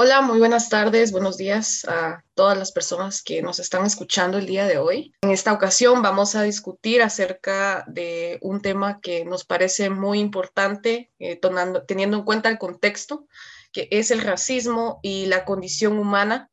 Hola, 0.00 0.20
muy 0.20 0.38
buenas 0.38 0.68
tardes, 0.68 1.10
buenos 1.10 1.36
días 1.36 1.84
a 1.88 2.22
todas 2.34 2.56
las 2.56 2.70
personas 2.70 3.20
que 3.20 3.42
nos 3.42 3.58
están 3.58 3.84
escuchando 3.84 4.38
el 4.38 4.46
día 4.46 4.64
de 4.64 4.78
hoy. 4.78 5.12
En 5.22 5.32
esta 5.32 5.52
ocasión 5.52 6.02
vamos 6.02 6.36
a 6.36 6.44
discutir 6.44 7.02
acerca 7.02 7.84
de 7.88 8.38
un 8.40 8.62
tema 8.62 9.00
que 9.00 9.24
nos 9.24 9.44
parece 9.44 9.90
muy 9.90 10.20
importante, 10.20 11.10
eh, 11.18 11.40
teniendo 11.88 12.18
en 12.18 12.22
cuenta 12.22 12.48
el 12.48 12.58
contexto, 12.58 13.26
que 13.72 13.88
es 13.90 14.12
el 14.12 14.20
racismo 14.20 15.00
y 15.02 15.26
la 15.26 15.44
condición 15.44 15.98
humana, 15.98 16.48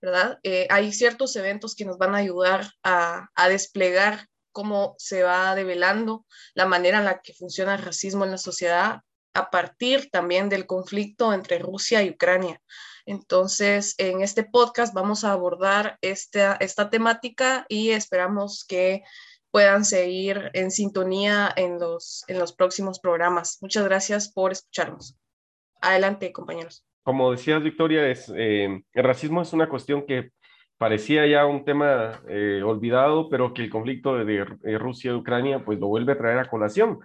¿verdad? 0.00 0.38
Eh, 0.44 0.68
hay 0.70 0.92
ciertos 0.92 1.34
eventos 1.34 1.74
que 1.74 1.86
nos 1.86 1.98
van 1.98 2.14
a 2.14 2.18
ayudar 2.18 2.70
a, 2.84 3.30
a 3.34 3.48
desplegar 3.48 4.28
cómo 4.52 4.94
se 4.96 5.24
va 5.24 5.56
develando 5.56 6.24
la 6.54 6.66
manera 6.66 6.98
en 6.98 7.04
la 7.06 7.18
que 7.18 7.34
funciona 7.34 7.74
el 7.74 7.82
racismo 7.82 8.24
en 8.24 8.30
la 8.30 8.38
sociedad 8.38 9.00
a 9.36 9.50
partir 9.50 10.10
también 10.10 10.48
del 10.48 10.66
conflicto 10.66 11.32
entre 11.32 11.58
Rusia 11.58 12.02
y 12.02 12.10
Ucrania. 12.10 12.60
Entonces, 13.04 13.94
en 13.98 14.22
este 14.22 14.42
podcast 14.42 14.92
vamos 14.92 15.22
a 15.24 15.32
abordar 15.32 15.98
esta, 16.00 16.54
esta 16.54 16.90
temática 16.90 17.66
y 17.68 17.90
esperamos 17.90 18.64
que 18.68 19.04
puedan 19.52 19.84
seguir 19.84 20.50
en 20.54 20.70
sintonía 20.70 21.52
en 21.54 21.78
los, 21.78 22.24
en 22.26 22.38
los 22.38 22.52
próximos 22.52 22.98
programas. 22.98 23.58
Muchas 23.60 23.84
gracias 23.84 24.32
por 24.32 24.52
escucharnos. 24.52 25.16
Adelante, 25.80 26.32
compañeros. 26.32 26.84
Como 27.04 27.30
decías, 27.30 27.62
Victoria, 27.62 28.08
es, 28.08 28.32
eh, 28.34 28.82
el 28.92 29.04
racismo 29.04 29.42
es 29.42 29.52
una 29.52 29.68
cuestión 29.68 30.04
que 30.04 30.30
parecía 30.78 31.26
ya 31.26 31.46
un 31.46 31.64
tema 31.64 32.20
eh, 32.28 32.60
olvidado, 32.64 33.28
pero 33.28 33.54
que 33.54 33.62
el 33.62 33.70
conflicto 33.70 34.16
de, 34.16 34.24
de 34.60 34.78
Rusia 34.78 35.12
y 35.12 35.14
Ucrania 35.14 35.64
pues 35.64 35.78
lo 35.78 35.86
vuelve 35.86 36.12
a 36.12 36.18
traer 36.18 36.38
a 36.38 36.50
colación. 36.50 36.98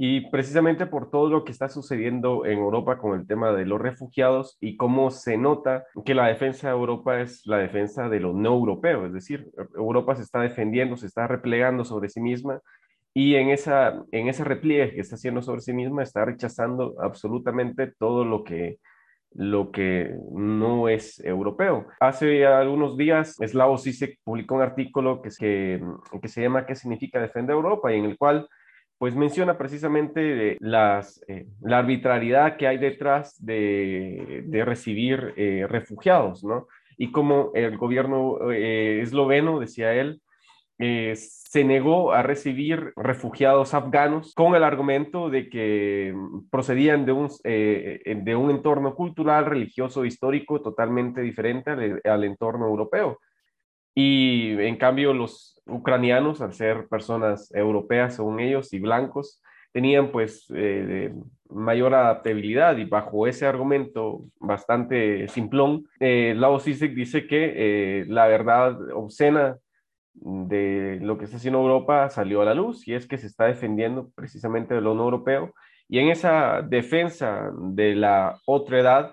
Y 0.00 0.30
precisamente 0.30 0.86
por 0.86 1.10
todo 1.10 1.28
lo 1.28 1.44
que 1.44 1.50
está 1.50 1.68
sucediendo 1.68 2.46
en 2.46 2.60
Europa 2.60 2.98
con 2.98 3.18
el 3.18 3.26
tema 3.26 3.50
de 3.52 3.66
los 3.66 3.80
refugiados 3.80 4.56
y 4.60 4.76
cómo 4.76 5.10
se 5.10 5.36
nota 5.36 5.86
que 6.04 6.14
la 6.14 6.28
defensa 6.28 6.68
de 6.68 6.74
Europa 6.74 7.20
es 7.20 7.44
la 7.46 7.58
defensa 7.58 8.08
de 8.08 8.20
lo 8.20 8.32
no 8.32 8.50
europeo, 8.50 9.06
es 9.06 9.12
decir, 9.12 9.50
Europa 9.74 10.14
se 10.14 10.22
está 10.22 10.40
defendiendo, 10.40 10.96
se 10.96 11.06
está 11.06 11.26
replegando 11.26 11.84
sobre 11.84 12.08
sí 12.10 12.20
misma 12.20 12.60
y 13.12 13.34
en, 13.34 13.48
esa, 13.48 14.04
en 14.12 14.28
ese 14.28 14.44
repliegue 14.44 14.94
que 14.94 15.00
está 15.00 15.16
haciendo 15.16 15.42
sobre 15.42 15.62
sí 15.62 15.72
misma 15.72 16.04
está 16.04 16.24
rechazando 16.24 16.94
absolutamente 17.00 17.92
todo 17.98 18.24
lo 18.24 18.44
que, 18.44 18.78
lo 19.32 19.72
que 19.72 20.14
no 20.30 20.88
es 20.88 21.18
europeo. 21.24 21.88
Hace 21.98 22.46
algunos 22.46 22.96
días, 22.96 23.34
Slavoj 23.44 23.80
Zizek 23.80 24.20
publicó 24.22 24.54
un 24.54 24.62
artículo 24.62 25.20
que, 25.22 25.30
que, 25.36 25.82
que 26.22 26.28
se 26.28 26.42
llama 26.42 26.66
¿Qué 26.66 26.76
significa 26.76 27.20
defender 27.20 27.54
Europa? 27.54 27.92
y 27.92 27.98
en 27.98 28.04
el 28.04 28.16
cual 28.16 28.48
pues 28.98 29.14
menciona 29.14 29.56
precisamente 29.56 30.52
eh, 30.52 30.58
la 30.60 31.78
arbitrariedad 31.78 32.56
que 32.56 32.66
hay 32.66 32.78
detrás 32.78 33.36
de, 33.44 34.44
recibir 34.66 35.34
eh, 35.36 35.66
refugiados, 35.68 36.42
¿no? 36.44 36.66
Y 36.96 37.12
como 37.12 37.52
el 37.54 37.78
gobierno 37.78 38.50
eh, 38.50 39.00
esloveno, 39.00 39.60
decía 39.60 39.94
él, 39.94 40.20
se 40.80 41.64
negó 41.64 42.12
a 42.12 42.22
recibir 42.22 42.92
refugiados 42.94 43.74
afganos 43.74 44.32
con 44.34 44.54
el 44.54 44.62
argumento 44.62 45.28
de 45.28 45.48
que 45.48 46.14
procedían 46.52 47.04
de 47.04 47.12
un, 47.12 48.50
entorno 48.50 48.94
cultural, 48.94 49.46
religioso, 49.46 50.04
histórico 50.04 50.60
totalmente 50.60 51.20
diferente 51.20 52.00
al 52.04 52.22
entorno 52.22 52.66
europeo. 52.66 53.18
Y 54.00 54.52
en 54.60 54.76
cambio 54.76 55.12
los 55.12 55.60
ucranianos, 55.66 56.40
al 56.40 56.52
ser 56.52 56.86
personas 56.86 57.52
europeas 57.52 58.14
según 58.14 58.38
ellos 58.38 58.72
y 58.72 58.78
blancos, 58.78 59.42
tenían 59.72 60.12
pues 60.12 60.46
eh, 60.54 61.12
mayor 61.50 61.92
adaptabilidad 61.96 62.76
y 62.76 62.84
bajo 62.84 63.26
ese 63.26 63.44
argumento 63.44 64.20
bastante 64.38 65.26
simplón, 65.26 65.88
eh, 65.98 66.32
Lao 66.36 66.60
Zizek 66.60 66.94
dice 66.94 67.26
que 67.26 67.54
eh, 67.56 68.04
la 68.06 68.28
verdad 68.28 68.78
obscena 68.94 69.58
de 70.14 71.00
lo 71.02 71.18
que 71.18 71.24
está 71.24 71.38
haciendo 71.38 71.58
Europa 71.58 72.08
salió 72.08 72.42
a 72.42 72.44
la 72.44 72.54
luz 72.54 72.86
y 72.86 72.94
es 72.94 73.08
que 73.08 73.18
se 73.18 73.26
está 73.26 73.46
defendiendo 73.46 74.10
precisamente 74.14 74.74
de 74.74 74.80
lo 74.80 74.94
no 74.94 75.02
europeo 75.02 75.52
y 75.88 75.98
en 75.98 76.10
esa 76.10 76.62
defensa 76.62 77.50
de 77.52 77.96
la 77.96 78.38
otra 78.46 78.78
edad, 78.78 79.12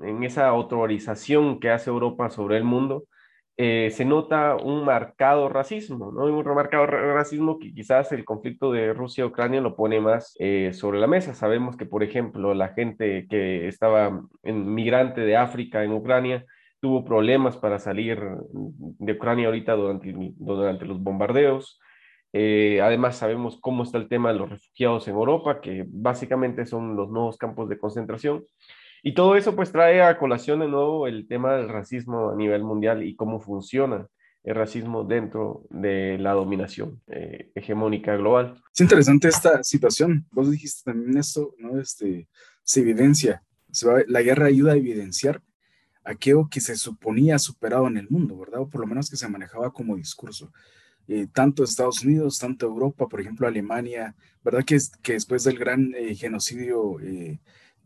en 0.00 0.24
esa 0.24 0.48
autorización 0.48 1.60
que 1.60 1.68
hace 1.68 1.90
Europa 1.90 2.30
sobre 2.30 2.56
el 2.56 2.64
mundo, 2.64 3.04
eh, 3.60 3.90
se 3.90 4.04
nota 4.04 4.54
un 4.54 4.84
marcado 4.84 5.48
racismo, 5.48 6.12
¿no? 6.12 6.26
Un 6.26 6.54
marcado 6.54 6.86
racismo 6.86 7.58
que 7.58 7.74
quizás 7.74 8.12
el 8.12 8.24
conflicto 8.24 8.70
de 8.70 8.92
Rusia-Ucrania 8.92 9.60
lo 9.60 9.74
pone 9.74 10.00
más 10.00 10.36
eh, 10.38 10.70
sobre 10.72 11.00
la 11.00 11.08
mesa. 11.08 11.34
Sabemos 11.34 11.76
que, 11.76 11.84
por 11.84 12.04
ejemplo, 12.04 12.54
la 12.54 12.68
gente 12.68 13.26
que 13.28 13.66
estaba 13.66 14.22
en, 14.44 14.74
migrante 14.74 15.22
de 15.22 15.36
África 15.36 15.82
en 15.82 15.92
Ucrania 15.92 16.46
tuvo 16.78 17.04
problemas 17.04 17.56
para 17.56 17.80
salir 17.80 18.20
de 18.52 19.12
Ucrania 19.12 19.46
ahorita 19.46 19.72
durante, 19.72 20.14
durante 20.36 20.86
los 20.86 21.02
bombardeos. 21.02 21.80
Eh, 22.32 22.80
además, 22.80 23.16
sabemos 23.16 23.58
cómo 23.60 23.82
está 23.82 23.98
el 23.98 24.08
tema 24.08 24.32
de 24.32 24.38
los 24.38 24.50
refugiados 24.50 25.08
en 25.08 25.14
Europa, 25.14 25.60
que 25.60 25.84
básicamente 25.88 26.64
son 26.64 26.94
los 26.94 27.10
nuevos 27.10 27.36
campos 27.36 27.68
de 27.68 27.78
concentración. 27.78 28.44
Y 29.02 29.14
todo 29.14 29.36
eso 29.36 29.54
pues 29.54 29.72
trae 29.72 30.02
a 30.02 30.18
colación 30.18 30.60
de 30.60 30.68
nuevo 30.68 31.06
el 31.06 31.26
tema 31.26 31.56
del 31.56 31.68
racismo 31.68 32.30
a 32.30 32.36
nivel 32.36 32.64
mundial 32.64 33.02
y 33.02 33.14
cómo 33.14 33.40
funciona 33.40 34.08
el 34.44 34.54
racismo 34.54 35.04
dentro 35.04 35.64
de 35.70 36.16
la 36.18 36.32
dominación 36.32 37.00
eh, 37.08 37.50
hegemónica 37.54 38.16
global. 38.16 38.62
Es 38.74 38.80
interesante 38.80 39.28
esta 39.28 39.62
situación. 39.62 40.26
Vos 40.30 40.50
dijiste 40.50 40.90
también 40.90 41.18
esto, 41.18 41.54
¿no? 41.58 41.78
Este, 41.80 42.28
se 42.62 42.80
evidencia, 42.80 43.42
la 44.06 44.22
guerra 44.22 44.46
ayuda 44.46 44.72
a 44.72 44.76
evidenciar 44.76 45.42
aquello 46.04 46.48
que 46.50 46.60
se 46.60 46.76
suponía 46.76 47.38
superado 47.38 47.86
en 47.86 47.98
el 47.98 48.08
mundo, 48.08 48.38
¿verdad? 48.38 48.60
O 48.60 48.68
por 48.68 48.80
lo 48.80 48.86
menos 48.86 49.10
que 49.10 49.16
se 49.16 49.28
manejaba 49.28 49.70
como 49.72 49.96
discurso. 49.96 50.50
Eh, 51.06 51.26
tanto 51.32 51.64
Estados 51.64 52.02
Unidos, 52.02 52.38
tanto 52.38 52.66
Europa, 52.66 53.06
por 53.06 53.20
ejemplo, 53.20 53.46
Alemania, 53.46 54.14
¿verdad? 54.42 54.64
Que, 54.64 54.78
que 55.02 55.14
después 55.14 55.44
del 55.44 55.58
gran 55.58 55.94
eh, 55.94 56.14
genocidio 56.14 56.96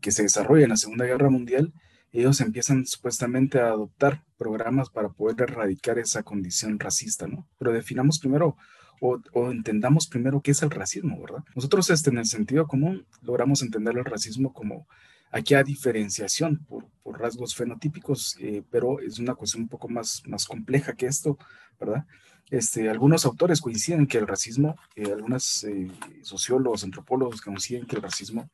que 0.03 0.11
se 0.11 0.23
desarrolla 0.23 0.65
en 0.65 0.69
la 0.69 0.77
Segunda 0.77 1.05
Guerra 1.05 1.29
Mundial, 1.29 1.73
ellos 2.11 2.41
empiezan 2.41 2.85
supuestamente 2.85 3.59
a 3.59 3.69
adoptar 3.69 4.21
programas 4.37 4.89
para 4.89 5.09
poder 5.09 5.49
erradicar 5.49 5.97
esa 5.97 6.21
condición 6.21 6.77
racista, 6.77 7.25
¿no? 7.25 7.47
Pero 7.57 7.71
definamos 7.71 8.19
primero 8.19 8.55
o, 9.01 9.51
entendamos 9.51 10.07
primero 10.07 10.41
qué 10.41 10.51
es 10.51 10.61
el 10.61 10.69
racismo, 10.69 11.19
¿verdad? 11.19 11.43
Nosotros 11.55 11.89
este, 11.89 12.09
en 12.09 12.19
el 12.19 12.25
sentido 12.25 12.67
común 12.67 13.05
logramos 13.21 13.61
entender 13.61 13.97
el 13.97 14.05
racismo 14.05 14.53
como 14.53 14.87
aquella 15.31 15.63
diferenciación 15.63 16.63
por, 16.67 16.85
por 17.01 17.19
rasgos 17.19 17.55
fenotípicos, 17.55 18.37
eh, 18.39 18.63
pero 18.69 18.99
es 18.99 19.19
una 19.19 19.35
cuestión 19.35 19.63
un 19.63 19.69
poco 19.69 19.89
más, 19.89 20.21
más 20.27 20.45
compleja 20.45 20.93
que 20.93 21.07
esto, 21.07 21.37
¿verdad? 21.79 22.05
Este, 22.49 22.89
algunos 22.89 23.25
autores 23.25 23.59
coinciden 23.59 24.05
que 24.05 24.19
el 24.19 24.27
racismo, 24.27 24.75
eh, 24.95 25.11
algunos 25.11 25.63
eh, 25.63 25.89
sociólogos, 26.21 26.83
antropólogos 26.83 27.41
coinciden 27.41 27.85
que 27.85 27.95
el 27.95 28.01
racismo 28.01 28.49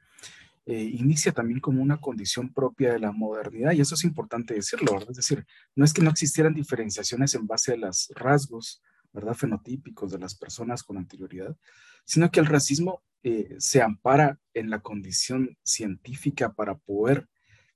eh, 0.71 0.83
inicia 0.83 1.31
también 1.31 1.59
como 1.59 1.81
una 1.81 1.99
condición 1.99 2.53
propia 2.53 2.93
de 2.93 2.99
la 2.99 3.11
modernidad, 3.11 3.71
y 3.71 3.81
eso 3.81 3.95
es 3.95 4.03
importante 4.03 4.53
decirlo, 4.53 4.93
¿verdad? 4.93 5.09
Es 5.09 5.17
decir, 5.17 5.43
no 5.73 5.83
es 5.83 5.93
que 5.93 6.03
no 6.03 6.11
existieran 6.11 6.53
diferenciaciones 6.53 7.33
en 7.33 7.47
base 7.47 7.73
a 7.73 7.77
los 7.77 8.11
rasgos, 8.13 8.79
¿verdad? 9.11 9.33
Fenotípicos 9.33 10.11
de 10.11 10.19
las 10.19 10.35
personas 10.35 10.83
con 10.83 10.97
anterioridad, 10.97 11.57
sino 12.05 12.29
que 12.29 12.39
el 12.39 12.45
racismo 12.45 13.01
eh, 13.23 13.55
se 13.57 13.81
ampara 13.81 14.39
en 14.53 14.69
la 14.69 14.79
condición 14.79 15.57
científica 15.63 16.53
para 16.53 16.77
poder 16.77 17.27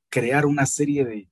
crear 0.10 0.46
una 0.46 0.68
serie 0.68 1.04
de, 1.04 1.32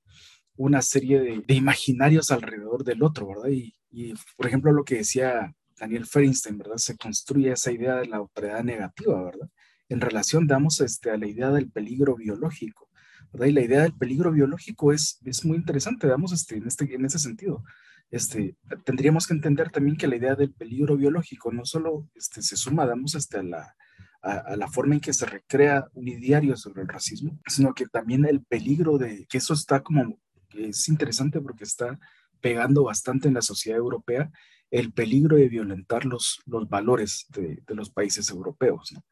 una 0.56 0.82
serie 0.82 1.20
de, 1.20 1.54
imaginarios 1.54 2.32
alrededor 2.32 2.82
del 2.82 3.04
otro, 3.04 3.28
¿verdad? 3.28 3.50
Y, 3.50 3.72
y, 3.88 4.14
por 4.36 4.48
ejemplo, 4.48 4.72
lo 4.72 4.82
que 4.82 4.96
decía 4.96 5.54
Daniel 5.78 6.06
Feinstein, 6.06 6.58
¿verdad? 6.58 6.78
Se 6.78 6.96
construye 6.96 7.52
esa 7.52 7.70
idea 7.70 7.94
de 7.98 8.06
la 8.06 8.16
autoridad 8.16 8.64
negativa, 8.64 9.22
¿verdad? 9.22 9.48
En 9.92 10.00
relación, 10.00 10.46
damos 10.46 10.80
este, 10.80 11.10
a 11.10 11.16
la 11.16 11.26
idea 11.26 11.50
del 11.50 11.70
peligro 11.70 12.16
biológico. 12.16 12.88
¿verdad? 13.32 13.46
Y 13.46 13.52
la 13.52 13.62
idea 13.62 13.82
del 13.82 13.94
peligro 13.94 14.32
biológico 14.32 14.92
es, 14.92 15.20
es 15.24 15.44
muy 15.44 15.56
interesante, 15.56 16.06
damos 16.06 16.32
este, 16.32 16.56
en, 16.56 16.66
este, 16.66 16.92
en 16.94 17.04
ese 17.04 17.18
sentido. 17.18 17.64
Este, 18.10 18.56
tendríamos 18.84 19.26
que 19.26 19.34
entender 19.34 19.70
también 19.70 19.96
que 19.96 20.06
la 20.06 20.16
idea 20.16 20.34
del 20.34 20.52
peligro 20.52 20.96
biológico 20.96 21.50
no 21.50 21.64
solo 21.64 22.08
este, 22.14 22.42
se 22.42 22.56
suma, 22.56 22.84
damos 22.84 23.14
este, 23.14 23.38
a, 23.38 23.42
la, 23.42 23.74
a, 24.20 24.56
la 24.56 24.68
forma 24.68 24.94
en 24.94 25.00
que 25.00 25.12
se 25.12 25.26
recrea 25.26 25.86
un 25.94 26.08
ideario 26.08 26.56
sobre 26.56 26.82
el 26.82 26.88
racismo, 26.88 27.38
sino 27.46 27.74
que 27.74 27.86
también 27.86 28.24
el 28.26 28.44
peligro 28.44 28.98
de 28.98 29.26
que 29.28 29.38
eso 29.38 29.54
está 29.54 29.82
como, 29.82 30.18
es 30.54 30.88
interesante 30.88 31.40
porque 31.40 31.64
está 31.64 31.98
pegando 32.40 32.84
bastante 32.84 33.28
en 33.28 33.34
la 33.34 33.42
sociedad 33.42 33.78
europea 33.78 34.30
el 34.72 34.92
peligro 34.92 35.36
de 35.36 35.48
violentar 35.48 36.06
los, 36.06 36.40
los 36.46 36.68
valores 36.68 37.26
de, 37.28 37.62
de 37.66 37.74
los 37.74 37.90
países 37.90 38.30
europeos. 38.30 38.90
¿no? 38.92 39.04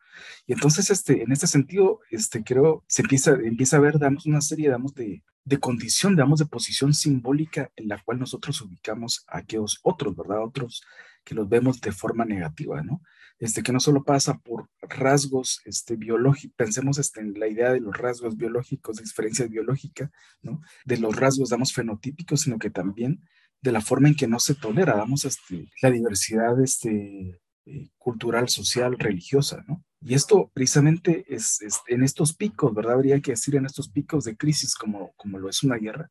Y 0.47 0.55
entonces, 0.55 0.91
este, 0.91 1.23
en 1.23 1.31
este 1.31 1.47
sentido, 1.47 2.01
este, 2.11 2.43
creo, 2.43 2.83
se 2.89 3.03
empieza, 3.03 3.35
empieza 3.35 3.77
a 3.77 3.81
ver, 3.81 3.99
damos 3.99 4.27
una 4.27 4.41
serie, 4.41 4.71
damos 4.71 4.95
de, 4.95 5.23
de 5.45 5.61
condición, 5.61 6.17
damos 6.17 6.41
de 6.41 6.47
posición 6.47 6.95
simbólica 6.95 7.71
en 7.77 7.89
la 7.89 8.03
cual 8.03 8.19
nosotros 8.19 8.61
ubicamos 8.63 9.25
a 9.29 9.39
aquellos 9.39 9.79
otros, 9.83 10.17
¿verdad? 10.17 10.43
Otros 10.43 10.83
que 11.25 11.35
los 11.35 11.47
vemos 11.47 11.81
de 11.83 11.93
forma 11.93 12.25
negativa, 12.25 12.83
¿no? 12.83 13.03
este, 13.41 13.63
que 13.63 13.73
no 13.73 13.81
solo 13.81 14.05
pasa 14.05 14.39
por 14.39 14.69
rasgos 14.83 15.63
este, 15.65 15.97
biológicos, 15.97 16.55
pensemos 16.57 16.99
este, 16.99 17.21
en 17.21 17.39
la 17.41 17.49
idea 17.49 17.73
de 17.73 17.81
los 17.81 17.97
rasgos 17.97 18.37
biológicos, 18.37 18.97
de 18.97 19.03
diferencia 19.03 19.47
biológica, 19.47 20.11
¿no? 20.43 20.61
de 20.85 20.99
los 20.99 21.17
rasgos, 21.17 21.49
damos, 21.49 21.73
fenotípicos, 21.73 22.43
sino 22.43 22.59
que 22.59 22.71
también 22.71 23.27
de 23.63 23.73
la 23.73 23.81
forma 23.81 24.09
en 24.09 24.15
que 24.15 24.27
no 24.27 24.39
se 24.39 24.55
tolera, 24.55 24.97
damos, 24.97 25.25
este, 25.25 25.69
la 25.83 25.91
diversidad 25.91 26.61
este, 26.63 27.41
eh, 27.67 27.91
cultural, 27.99 28.49
social, 28.49 28.99
religiosa, 28.99 29.65
¿no? 29.69 29.85
Y 30.03 30.15
esto 30.15 30.51
precisamente 30.55 31.25
es, 31.29 31.61
en 31.89 32.03
estos 32.03 32.35
picos, 32.35 32.75
¿verdad? 32.75 32.95
Habría 32.95 33.21
que 33.21 33.33
decir 33.33 33.57
en 33.57 33.67
estos 33.67 33.91
picos 33.91 34.25
de 34.25 34.37
crisis 34.37 34.75
como, 34.75 35.13
como 35.17 35.39
lo 35.39 35.51
es 35.51 35.63
una 35.63 35.77
guerra, 35.77 36.11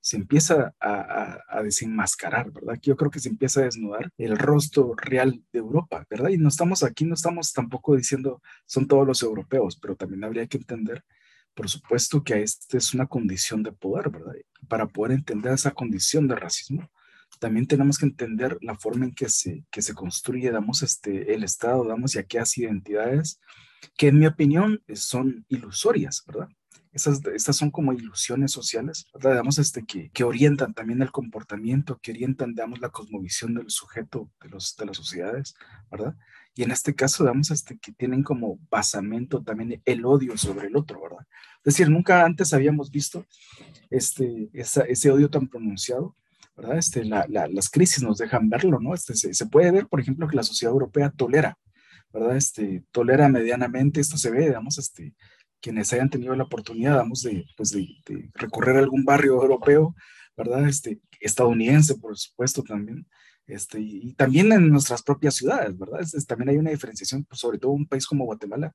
se 0.00 0.16
empieza 0.16 0.74
a, 0.80 1.62
desenmascarar, 1.62 2.50
¿verdad? 2.50 2.78
Yo 2.82 2.96
creo 2.96 3.10
que 3.10 3.20
se 3.20 3.28
empieza 3.28 3.60
a 3.60 3.64
desnudar 3.64 4.10
el 4.16 4.38
rostro 4.38 4.94
real 4.96 5.42
de 5.52 5.58
Europa, 5.58 6.06
¿verdad? 6.08 6.30
Y 6.30 6.38
no 6.38 6.48
estamos 6.48 6.82
aquí, 6.82 7.04
no 7.04 7.14
estamos 7.14 7.52
tampoco 7.52 7.96
diciendo 7.96 8.40
son 8.66 8.86
todos 8.86 9.06
los 9.06 9.22
europeos, 9.22 9.78
pero 9.80 9.96
también 9.96 10.24
habría 10.24 10.46
que 10.46 10.56
entender, 10.56 11.04
por 11.60 11.68
supuesto, 11.68 12.24
que 12.24 12.42
esta 12.42 12.78
es 12.78 12.94
una 12.94 13.06
condición 13.06 13.62
de 13.62 13.70
poder, 13.70 14.08
¿verdad? 14.08 14.32
Para 14.66 14.86
poder 14.86 15.12
entender 15.12 15.52
esa 15.52 15.72
condición 15.72 16.26
de 16.26 16.34
racismo, 16.34 16.90
también 17.38 17.66
tenemos 17.66 17.98
que 17.98 18.06
entender 18.06 18.56
la 18.62 18.76
forma 18.76 19.04
en 19.04 19.12
que 19.12 19.28
se, 19.28 19.66
que 19.70 19.82
se 19.82 19.92
construye, 19.92 20.50
damos, 20.50 20.82
este, 20.82 21.34
el 21.34 21.44
Estado, 21.44 21.84
damos, 21.84 22.14
y 22.14 22.38
hace 22.38 22.62
identidades 22.62 23.42
que 23.98 24.08
en 24.08 24.18
mi 24.20 24.26
opinión 24.26 24.82
son 24.94 25.44
ilusorias, 25.50 26.24
¿verdad? 26.26 26.48
Esas, 26.94 27.20
estas 27.26 27.56
son 27.58 27.70
como 27.70 27.92
ilusiones 27.92 28.52
sociales, 28.52 29.04
¿verdad? 29.12 29.32
Digamos, 29.32 29.58
este, 29.58 29.84
que, 29.84 30.08
que 30.12 30.24
orientan 30.24 30.72
también 30.72 31.02
el 31.02 31.12
comportamiento, 31.12 31.98
que 32.02 32.12
orientan, 32.12 32.54
digamos, 32.54 32.80
la 32.80 32.88
cosmovisión 32.88 33.52
del 33.52 33.68
sujeto 33.68 34.30
de, 34.40 34.48
los, 34.48 34.76
de 34.76 34.86
las 34.86 34.96
sociedades, 34.96 35.54
¿verdad? 35.90 36.16
Y 36.54 36.62
en 36.62 36.70
este 36.72 36.94
caso, 36.94 37.24
digamos, 37.24 37.50
este, 37.50 37.78
que 37.78 37.92
tienen 37.92 38.22
como 38.22 38.58
basamento 38.70 39.42
también 39.42 39.80
el 39.84 40.04
odio 40.04 40.36
sobre 40.36 40.66
el 40.66 40.76
otro, 40.76 41.00
¿verdad? 41.02 41.26
Es 41.58 41.74
decir, 41.74 41.88
nunca 41.88 42.24
antes 42.24 42.52
habíamos 42.52 42.90
visto 42.90 43.26
este, 43.90 44.50
ese 44.52 45.10
odio 45.10 45.30
tan 45.30 45.48
pronunciado, 45.48 46.16
¿verdad? 46.56 46.78
Este, 46.78 47.04
la, 47.04 47.26
la, 47.28 47.46
las 47.48 47.70
crisis 47.70 48.02
nos 48.02 48.18
dejan 48.18 48.48
verlo, 48.48 48.80
¿no? 48.80 48.94
Este, 48.94 49.14
se, 49.14 49.32
se, 49.32 49.46
puede 49.46 49.70
ver, 49.70 49.86
por 49.86 50.00
ejemplo, 50.00 50.26
que 50.28 50.36
la 50.36 50.42
sociedad 50.42 50.72
europea 50.72 51.10
tolera, 51.10 51.58
¿verdad? 52.12 52.36
Este, 52.36 52.84
tolera 52.90 53.28
medianamente, 53.28 54.00
esto 54.00 54.16
se 54.16 54.30
ve, 54.30 54.46
digamos, 54.46 54.78
este, 54.78 55.14
quienes 55.60 55.92
hayan 55.92 56.10
tenido 56.10 56.34
la 56.34 56.44
oportunidad, 56.44 56.96
vamos, 56.96 57.22
de, 57.22 57.46
pues 57.56 57.70
de, 57.70 57.88
recorrer 58.34 58.76
algún 58.76 59.04
barrio 59.04 59.34
europeo, 59.34 59.94
¿verdad? 60.36 60.68
Este, 60.68 61.00
estadounidense, 61.20 61.96
por 61.96 62.16
supuesto, 62.18 62.62
también. 62.62 63.06
Este, 63.50 63.80
y, 63.80 64.14
también 64.14 64.52
en 64.52 64.70
nuestras 64.70 65.02
propias 65.02 65.34
ciudades, 65.34 65.76
¿verdad? 65.78 66.00
también 66.26 66.50
hay 66.50 66.56
una 66.58 66.70
diferenciación, 66.70 67.24
pues, 67.24 67.40
sobre 67.40 67.58
todo 67.58 67.72
un 67.72 67.86
país 67.86 68.06
como 68.06 68.24
Guatemala, 68.24 68.74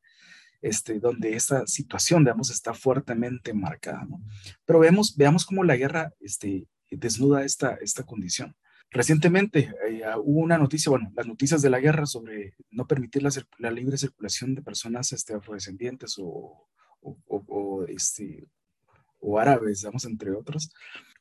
este, 0.61 0.99
donde 0.99 1.35
esta 1.35 1.65
situación, 1.67 2.23
digamos, 2.23 2.49
está 2.49 2.73
fuertemente 2.73 3.53
marcada, 3.53 4.05
¿no? 4.05 4.21
Pero 4.65 4.79
vemos, 4.79 5.15
veamos 5.15 5.45
cómo 5.45 5.63
la 5.63 5.75
guerra 5.75 6.13
este, 6.19 6.67
desnuda 6.89 7.43
esta, 7.43 7.75
esta 7.75 8.03
condición. 8.03 8.55
Recientemente 8.91 9.73
eh, 9.87 10.03
hubo 10.23 10.39
una 10.39 10.57
noticia, 10.57 10.89
bueno, 10.89 11.11
las 11.15 11.27
noticias 11.27 11.61
de 11.61 11.69
la 11.69 11.79
guerra 11.79 12.05
sobre 12.05 12.55
no 12.71 12.87
permitir 12.87 13.23
la, 13.23 13.29
la 13.57 13.71
libre 13.71 13.97
circulación 13.97 14.55
de 14.55 14.61
personas 14.61 15.11
este, 15.11 15.33
afrodescendientes 15.33 16.15
o, 16.17 16.67
o, 17.01 17.85
este, 17.87 18.47
o 19.25 19.39
árabes, 19.39 19.81
digamos, 19.81 20.05
entre 20.05 20.31
otros. 20.31 20.71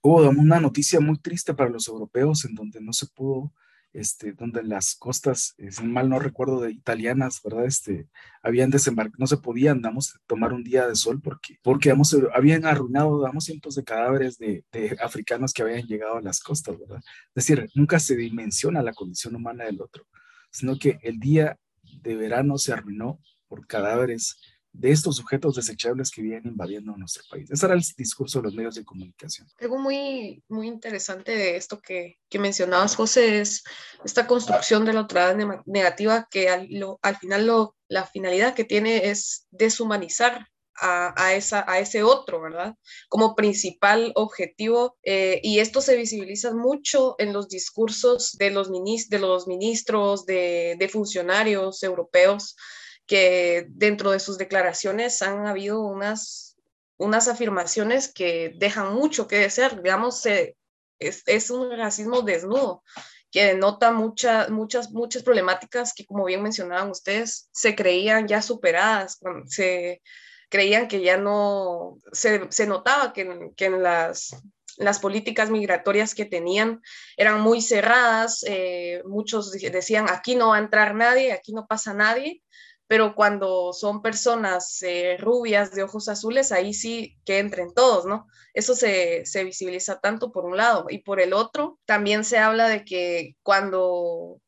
Hubo 0.02 0.28
una 0.28 0.60
noticia 0.60 1.00
muy 1.00 1.18
triste 1.18 1.54
para 1.54 1.70
los 1.70 1.88
europeos 1.88 2.44
en 2.44 2.54
donde 2.54 2.80
no 2.80 2.92
se 2.92 3.06
pudo, 3.06 3.52
este, 3.94 4.32
donde 4.32 4.62
las 4.62 4.96
costas, 4.96 5.54
eh, 5.56 5.70
si 5.70 5.84
mal 5.84 6.08
no 6.08 6.18
recuerdo, 6.18 6.60
de 6.60 6.72
italianas, 6.72 7.40
¿verdad? 7.42 7.64
Este, 7.64 8.08
habían 8.42 8.70
desembarcado, 8.70 9.16
no 9.18 9.26
se 9.26 9.38
podían, 9.38 9.78
digamos, 9.78 10.18
tomar 10.26 10.52
un 10.52 10.64
día 10.64 10.86
de 10.86 10.96
sol 10.96 11.22
porque, 11.22 11.58
porque 11.62 11.88
digamos, 11.88 12.14
habían 12.34 12.66
arruinado, 12.66 13.18
digamos, 13.18 13.44
cientos 13.44 13.76
de 13.76 13.84
cadáveres 13.84 14.36
de, 14.36 14.64
de, 14.72 14.96
africanos 15.00 15.52
que 15.52 15.62
habían 15.62 15.86
llegado 15.86 16.16
a 16.16 16.22
las 16.22 16.40
costas, 16.40 16.78
¿verdad? 16.78 17.00
Es 17.34 17.46
decir, 17.46 17.70
nunca 17.74 17.98
se 17.98 18.16
dimensiona 18.16 18.82
la 18.82 18.92
condición 18.92 19.36
humana 19.36 19.64
del 19.64 19.80
otro, 19.80 20.06
sino 20.50 20.78
que 20.78 20.98
el 21.02 21.18
día 21.18 21.58
de 22.02 22.16
verano 22.16 22.58
se 22.58 22.72
arruinó 22.72 23.20
por 23.48 23.66
cadáveres 23.66 24.36
de 24.74 24.90
estos 24.90 25.16
sujetos 25.16 25.54
desechables 25.54 26.10
que 26.10 26.20
vienen 26.20 26.48
invadiendo 26.48 26.96
nuestro 26.96 27.22
país. 27.30 27.48
Ese 27.48 27.64
era 27.64 27.76
el 27.76 27.82
discurso 27.96 28.40
de 28.40 28.44
los 28.44 28.54
medios 28.54 28.74
de 28.74 28.84
comunicación. 28.84 29.48
Algo 29.60 29.78
muy, 29.78 30.42
muy 30.48 30.66
interesante 30.66 31.30
de 31.30 31.56
esto 31.56 31.80
que, 31.80 32.18
que 32.28 32.40
mencionabas, 32.40 32.96
José, 32.96 33.40
es 33.40 33.62
esta 34.04 34.26
construcción 34.26 34.84
de 34.84 34.92
la 34.92 35.02
otra 35.02 35.34
negativa 35.64 36.26
que 36.28 36.48
al, 36.48 36.68
al 37.02 37.16
final 37.16 37.46
lo, 37.46 37.76
la 37.88 38.04
finalidad 38.04 38.54
que 38.54 38.64
tiene 38.64 39.10
es 39.10 39.46
deshumanizar 39.52 40.48
a, 40.76 41.14
a, 41.22 41.34
esa, 41.34 41.64
a 41.68 41.78
ese 41.78 42.02
otro, 42.02 42.42
¿verdad? 42.42 42.74
Como 43.08 43.36
principal 43.36 44.10
objetivo. 44.16 44.98
Eh, 45.04 45.40
y 45.44 45.60
esto 45.60 45.80
se 45.82 45.96
visibiliza 45.96 46.52
mucho 46.52 47.14
en 47.18 47.32
los 47.32 47.48
discursos 47.48 48.32
de 48.38 48.50
los, 48.50 48.72
de, 48.72 49.18
los 49.20 49.46
ministros, 49.46 50.26
de, 50.26 50.74
de 50.80 50.88
funcionarios 50.88 51.80
europeos 51.84 52.56
que 53.06 53.66
dentro 53.68 54.10
de 54.10 54.20
sus 54.20 54.38
declaraciones 54.38 55.20
han 55.22 55.46
habido 55.46 55.82
unas, 55.82 56.56
unas 56.96 57.28
afirmaciones 57.28 58.12
que 58.12 58.52
dejan 58.56 58.94
mucho 58.94 59.28
que 59.28 59.38
desear. 59.38 59.82
Digamos, 59.82 60.24
es, 60.26 61.22
es, 61.26 61.50
un 61.50 61.76
racismo 61.76 62.22
desnudo 62.22 62.82
que 63.30 63.46
denota 63.46 63.90
muchas 63.90 64.48
muchas, 64.50 64.90
muchas 64.92 65.22
problemáticas 65.22 65.92
que, 65.92 66.06
como 66.06 66.24
bien 66.24 66.42
mencionaban 66.42 66.90
ustedes, 66.90 67.48
se 67.52 67.74
creían 67.74 68.28
ya 68.28 68.40
superadas, 68.40 69.18
se 69.46 70.02
creían 70.48 70.86
que 70.86 71.02
ya 71.02 71.16
no, 71.16 71.98
se, 72.12 72.46
se 72.50 72.66
notaba 72.66 73.12
que, 73.12 73.50
que 73.56 73.64
en 73.66 73.82
las 73.82 74.34
las 74.76 74.98
políticas 74.98 75.50
migratorias 75.50 76.14
que 76.14 76.24
tenían 76.24 76.82
eran 77.16 77.40
muy 77.40 77.60
cerradas, 77.60 78.44
eh, 78.46 79.02
muchos 79.06 79.52
decían, 79.52 80.06
aquí 80.08 80.34
no 80.34 80.48
va 80.48 80.56
a 80.56 80.60
entrar 80.60 80.94
nadie, 80.94 81.32
aquí 81.32 81.52
no 81.52 81.66
pasa 81.66 81.94
nadie, 81.94 82.42
pero 82.86 83.14
cuando 83.14 83.72
son 83.72 84.02
personas 84.02 84.82
eh, 84.82 85.16
rubias 85.18 85.72
de 85.72 85.82
ojos 85.82 86.08
azules, 86.08 86.52
ahí 86.52 86.74
sí 86.74 87.16
que 87.24 87.38
entren 87.38 87.72
todos, 87.74 88.04
¿no? 88.04 88.26
Eso 88.52 88.74
se, 88.74 89.24
se, 89.26 89.44
visibiliza 89.44 90.00
tanto 90.00 90.30
por 90.30 90.44
un 90.44 90.56
lado 90.56 90.86
y 90.88 90.98
por 90.98 91.20
el 91.20 91.32
otro, 91.32 91.78
también 91.86 92.24
se 92.24 92.38
habla 92.38 92.68
de 92.68 92.84
que 92.84 93.36
cuando 93.42 94.40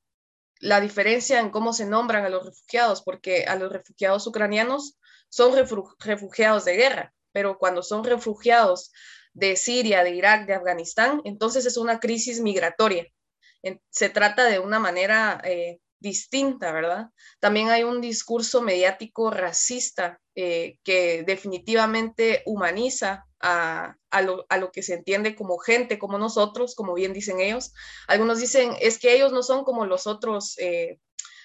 la 0.60 0.80
diferencia 0.80 1.40
en 1.40 1.50
cómo 1.50 1.72
se 1.72 1.86
nombran 1.86 2.24
a 2.24 2.28
los 2.28 2.44
refugiados, 2.44 3.02
porque 3.02 3.44
a 3.44 3.56
los 3.56 3.72
refugiados 3.72 4.26
ucranianos 4.26 4.98
son 5.28 5.54
refugiados 5.98 6.64
de 6.64 6.76
guerra, 6.76 7.14
pero 7.32 7.58
cuando 7.58 7.82
son 7.82 8.04
refugiados 8.04 8.92
de 9.32 9.56
Siria, 9.56 10.02
de 10.02 10.10
Irak, 10.14 10.46
de 10.46 10.54
Afganistán, 10.54 11.20
entonces 11.24 11.66
es 11.66 11.76
una 11.76 12.00
crisis 12.00 12.40
migratoria. 12.40 13.06
Se 13.90 14.08
trata 14.08 14.44
de 14.44 14.60
una 14.60 14.78
manera 14.78 15.40
eh, 15.44 15.80
distinta, 16.06 16.70
¿verdad? 16.70 17.10
También 17.40 17.68
hay 17.68 17.82
un 17.82 18.00
discurso 18.00 18.62
mediático 18.62 19.30
racista 19.30 20.20
eh, 20.36 20.78
que 20.84 21.24
definitivamente 21.24 22.42
humaniza 22.46 23.26
a, 23.40 23.96
a, 24.10 24.22
lo, 24.22 24.46
a, 24.48 24.56
lo, 24.58 24.70
que 24.70 24.82
se 24.82 24.94
entiende 24.94 25.34
como 25.34 25.58
gente, 25.58 25.98
como 25.98 26.16
nosotros, 26.18 26.76
como 26.76 26.94
bien 26.94 27.12
dicen 27.12 27.40
ellos. 27.40 27.72
Algunos 28.06 28.38
dicen, 28.38 28.76
es 28.80 28.98
que 28.98 29.14
ellos 29.14 29.32
no 29.32 29.42
son 29.42 29.64
como 29.64 29.84
los 29.84 30.06
otros 30.06 30.56
eh, 30.58 31.00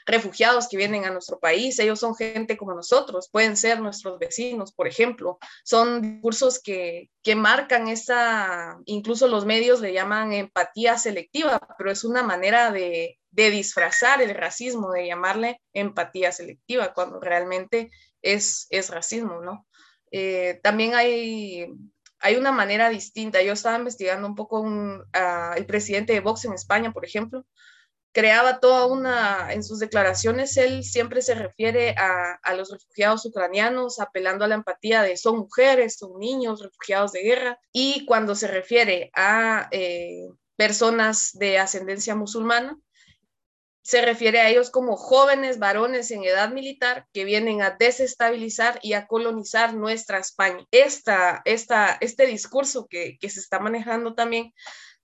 refugiados 0.05 0.67
que 0.67 0.77
vienen 0.77 1.05
a 1.05 1.11
nuestro 1.11 1.39
país, 1.39 1.79
ellos 1.79 1.99
son 1.99 2.15
gente 2.15 2.57
como 2.57 2.73
nosotros, 2.73 3.29
pueden 3.31 3.57
ser 3.57 3.79
nuestros 3.79 4.19
vecinos, 4.19 4.71
por 4.73 4.87
ejemplo. 4.87 5.39
Son 5.63 6.01
discursos 6.01 6.59
que, 6.61 7.09
que 7.23 7.35
marcan 7.35 7.87
esa, 7.87 8.77
incluso 8.85 9.27
los 9.27 9.45
medios 9.45 9.81
le 9.81 9.93
llaman 9.93 10.33
empatía 10.33 10.97
selectiva, 10.97 11.59
pero 11.77 11.91
es 11.91 12.03
una 12.03 12.23
manera 12.23 12.71
de, 12.71 13.20
de 13.31 13.49
disfrazar 13.49 14.21
el 14.21 14.35
racismo, 14.35 14.91
de 14.91 15.07
llamarle 15.07 15.61
empatía 15.73 16.31
selectiva, 16.31 16.93
cuando 16.93 17.19
realmente 17.19 17.89
es, 18.21 18.67
es 18.69 18.89
racismo, 18.89 19.41
¿no? 19.41 19.67
Eh, 20.11 20.59
también 20.61 20.93
hay, 20.93 21.67
hay 22.19 22.35
una 22.35 22.51
manera 22.51 22.89
distinta. 22.89 23.41
Yo 23.41 23.53
estaba 23.53 23.77
investigando 23.77 24.27
un 24.27 24.35
poco 24.35 24.65
el 25.55 25.65
presidente 25.65 26.13
de 26.13 26.19
Vox 26.19 26.45
en 26.45 26.53
España, 26.53 26.91
por 26.91 27.05
ejemplo, 27.05 27.45
creaba 28.11 28.59
toda 28.59 28.87
una, 28.87 29.53
en 29.53 29.63
sus 29.63 29.79
declaraciones, 29.79 30.57
él 30.57 30.83
siempre 30.83 31.21
se 31.21 31.33
refiere 31.33 31.95
a, 31.97 32.33
a, 32.43 32.53
los 32.55 32.71
refugiados 32.71 33.25
ucranianos, 33.25 33.99
apelando 33.99 34.43
a 34.43 34.47
la 34.47 34.55
empatía 34.55 35.01
de 35.01 35.15
son 35.17 35.37
mujeres, 35.37 35.97
son 35.97 36.19
niños, 36.19 36.61
refugiados 36.61 37.13
de 37.13 37.23
guerra, 37.23 37.59
y 37.71 38.05
cuando 38.05 38.35
se 38.35 38.47
refiere 38.47 39.11
a 39.15 39.69
eh, 39.71 40.27
personas 40.57 41.31
de 41.33 41.57
ascendencia 41.57 42.15
musulmana, 42.15 42.77
se 43.83 44.01
refiere 44.01 44.39
a 44.39 44.49
ellos 44.49 44.69
como 44.69 44.95
jóvenes 44.95 45.57
varones 45.59 46.11
en 46.11 46.23
edad 46.23 46.51
militar 46.51 47.07
que 47.13 47.25
vienen 47.25 47.61
a 47.61 47.71
desestabilizar 47.71 48.79
y 48.83 48.93
a 48.93 49.07
colonizar 49.07 49.73
nuestra 49.73 50.19
España. 50.19 50.65
Esta, 50.71 51.41
esta, 51.45 51.97
este 51.99 52.27
discurso 52.27 52.87
que, 52.87 53.17
que 53.19 53.29
se 53.29 53.39
está 53.39 53.59
manejando 53.59 54.13
también 54.13 54.53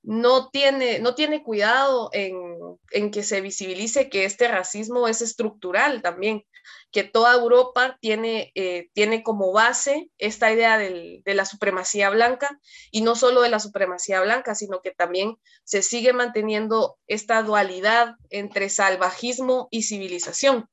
no 0.08 0.50
tiene, 0.52 1.00
no 1.00 1.16
tiene 1.16 1.44
cuidado 1.44 2.10
en, 2.14 3.12
que 3.12 3.24
se 3.24 3.42
visibilice 3.42 4.10
que 4.10 4.24
este 4.24 4.48
racismo 4.48 5.10
es 5.10 5.22
estructural 5.22 6.02
también, 6.02 6.46
que 6.94 7.04
toda 7.04 7.34
Europa 7.34 7.98
tiene, 8.00 8.54
eh, 8.56 8.88
tiene 8.94 9.22
como 9.22 9.52
base 9.52 10.10
esta 10.18 10.50
idea 10.50 10.78
de 10.78 11.22
la 11.26 11.44
supremacía 11.44 12.10
blanca 12.10 12.58
y 12.90 13.02
no 13.02 13.16
solo 13.16 13.42
de 13.42 13.50
la 13.50 13.60
supremacía 13.60 14.22
blanca, 14.22 14.56
sino 14.56 14.80
que 14.80 14.92
también 14.92 15.36
se 15.66 15.82
sigue 15.82 16.14
manteniendo 16.14 16.98
esta 17.08 17.44
dualidad 17.44 18.16
entre 18.30 18.70
salvajismo 18.70 19.68
y 19.72 19.84
civilización, 19.84 20.70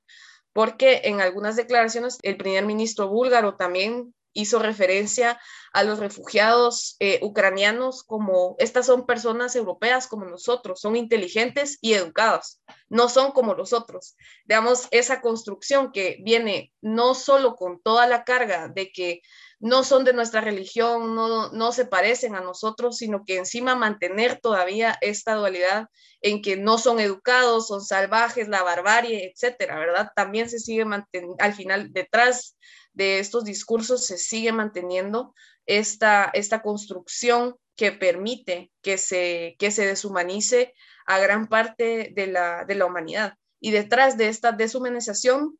porque 0.52 1.00
en 1.06 1.20
algunas 1.20 1.56
declaraciones 1.56 2.18
el 2.22 2.36
primer 2.36 2.66
ministro 2.66 3.08
búlgaro 3.08 3.56
también 3.56 4.14
hizo 4.34 4.58
referencia 4.58 5.40
a 5.72 5.82
los 5.82 5.98
refugiados 5.98 6.96
eh, 7.00 7.18
ucranianos 7.22 8.04
como 8.04 8.54
estas 8.58 8.86
son 8.86 9.06
personas 9.06 9.56
europeas 9.56 10.06
como 10.06 10.24
nosotros, 10.24 10.80
son 10.80 10.94
inteligentes 10.94 11.78
y 11.80 11.94
educados, 11.94 12.60
no 12.88 13.08
son 13.08 13.32
como 13.32 13.54
los 13.54 13.72
otros. 13.72 14.16
Digamos, 14.44 14.86
esa 14.90 15.20
construcción 15.20 15.90
que 15.90 16.18
viene 16.22 16.72
no 16.80 17.14
solo 17.14 17.56
con 17.56 17.80
toda 17.80 18.06
la 18.06 18.24
carga 18.24 18.68
de 18.68 18.92
que 18.92 19.22
no 19.58 19.82
son 19.82 20.04
de 20.04 20.12
nuestra 20.12 20.42
religión, 20.42 21.14
no, 21.14 21.50
no 21.50 21.72
se 21.72 21.86
parecen 21.86 22.34
a 22.34 22.40
nosotros, 22.40 22.98
sino 22.98 23.24
que 23.24 23.38
encima 23.38 23.74
mantener 23.74 24.38
todavía 24.40 24.98
esta 25.00 25.34
dualidad 25.34 25.88
en 26.20 26.42
que 26.42 26.56
no 26.56 26.78
son 26.78 27.00
educados, 27.00 27.68
son 27.68 27.80
salvajes, 27.80 28.48
la 28.48 28.62
barbarie, 28.62 29.32
etcétera, 29.32 29.78
¿verdad? 29.78 30.10
También 30.14 30.48
se 30.48 30.58
sigue 30.58 30.84
manteniendo, 30.84 31.36
al 31.38 31.54
final, 31.54 31.92
detrás 31.92 32.56
de 32.94 33.18
estos 33.18 33.44
discursos 33.44 34.06
se 34.06 34.18
sigue 34.18 34.52
manteniendo 34.52 35.34
esta, 35.66 36.30
esta 36.32 36.62
construcción 36.62 37.56
que 37.76 37.92
permite 37.92 38.70
que 38.82 38.98
se, 38.98 39.56
que 39.58 39.70
se 39.70 39.86
deshumanice 39.86 40.74
a 41.06 41.18
gran 41.18 41.48
parte 41.48 42.12
de 42.14 42.26
la, 42.28 42.64
de 42.64 42.74
la 42.76 42.86
humanidad. 42.86 43.34
Y 43.60 43.72
detrás 43.72 44.16
de 44.16 44.28
esta 44.28 44.52
deshumanización, 44.52 45.58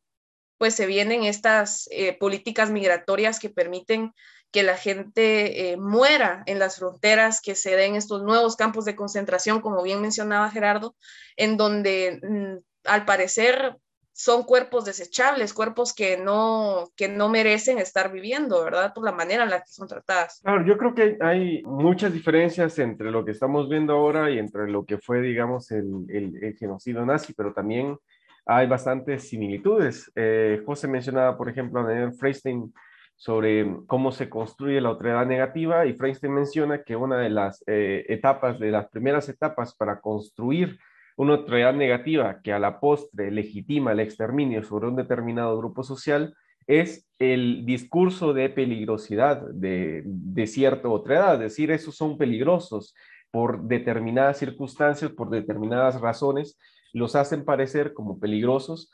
pues 0.57 0.75
se 0.75 0.85
vienen 0.85 1.23
estas 1.23 1.87
eh, 1.91 2.17
políticas 2.17 2.71
migratorias 2.71 3.39
que 3.39 3.49
permiten 3.49 4.13
que 4.51 4.63
la 4.63 4.77
gente 4.77 5.71
eh, 5.71 5.77
muera 5.77 6.43
en 6.45 6.59
las 6.59 6.77
fronteras, 6.77 7.41
que 7.41 7.55
se 7.55 7.75
den 7.75 7.95
estos 7.95 8.23
nuevos 8.23 8.55
campos 8.55 8.85
de 8.85 8.95
concentración, 8.95 9.59
como 9.59 9.83
bien 9.83 10.01
mencionaba 10.01 10.49
Gerardo, 10.49 10.95
en 11.35 11.57
donde 11.57 12.21
mm, 12.23 12.63
al 12.85 13.05
parecer 13.05 13.75
son 14.17 14.43
cuerpos 14.43 14.85
desechables, 14.85 15.53
cuerpos 15.53 15.93
que 15.93 16.15
no, 16.15 16.89
que 16.95 17.09
no 17.09 17.27
merecen 17.27 17.79
estar 17.79 18.13
viviendo, 18.13 18.63
¿verdad? 18.63 18.93
Por 18.93 19.03
la 19.03 19.11
manera 19.11 19.43
en 19.43 19.49
la 19.49 19.59
que 19.59 19.67
son 19.67 19.89
tratadas. 19.89 20.39
Claro, 20.41 20.65
yo 20.65 20.77
creo 20.77 20.95
que 20.95 21.17
hay 21.19 21.61
muchas 21.63 22.13
diferencias 22.13 22.79
entre 22.79 23.11
lo 23.11 23.25
que 23.25 23.31
estamos 23.31 23.67
viendo 23.67 23.91
ahora 23.91 24.31
y 24.31 24.39
entre 24.39 24.69
lo 24.69 24.85
que 24.85 24.99
fue, 24.99 25.19
digamos, 25.19 25.69
el, 25.71 26.05
el, 26.07 26.55
genocidio 26.57 27.05
nazi, 27.05 27.33
pero 27.33 27.51
también 27.53 27.97
hay 28.45 28.67
bastantes 28.67 29.27
similitudes. 29.27 30.09
Eh, 30.15 30.63
José 30.65 30.87
mencionaba, 30.87 31.37
por 31.37 31.49
ejemplo, 31.49 31.81
a 31.81 31.83
Daniel 31.83 32.13
Freistein 32.13 32.73
sobre 33.17 33.79
cómo 33.85 34.13
se 34.13 34.29
construye 34.29 34.79
la 34.79 34.89
autoridad 34.89 35.25
negativa 35.25 35.85
y 35.85 35.93
Freistein 35.93 36.33
menciona 36.33 36.83
que 36.83 36.95
una 36.95 37.17
de 37.17 37.31
las 37.31 37.61
eh, 37.67 38.05
etapas, 38.07 38.59
de 38.59 38.71
las 38.71 38.87
primeras 38.87 39.27
etapas 39.27 39.75
para 39.75 39.99
construir 39.99 40.79
una 41.15 41.35
autoridad 41.35 41.73
negativa 41.73 42.41
que 42.41 42.53
a 42.53 42.59
la 42.59 42.79
postre 42.79 43.31
legitima 43.31 43.91
el 43.91 43.99
exterminio 43.99 44.63
sobre 44.63 44.87
un 44.87 44.95
determinado 44.95 45.57
grupo 45.57 45.83
social 45.83 46.35
es 46.67 47.07
el 47.19 47.65
discurso 47.65 48.33
de 48.33 48.49
peligrosidad 48.49 49.41
de, 49.53 50.01
de 50.05 50.47
cierta 50.47 50.89
otra 50.89 51.15
edad, 51.15 51.33
es 51.35 51.51
decir, 51.51 51.71
esos 51.71 51.95
son 51.95 52.17
peligrosos 52.17 52.95
por 53.31 53.63
determinadas 53.63 54.39
circunstancias, 54.39 55.11
por 55.11 55.29
determinadas 55.29 55.99
razones, 56.01 56.57
los 56.93 57.15
hacen 57.15 57.45
parecer 57.45 57.93
como 57.93 58.19
peligrosos 58.19 58.91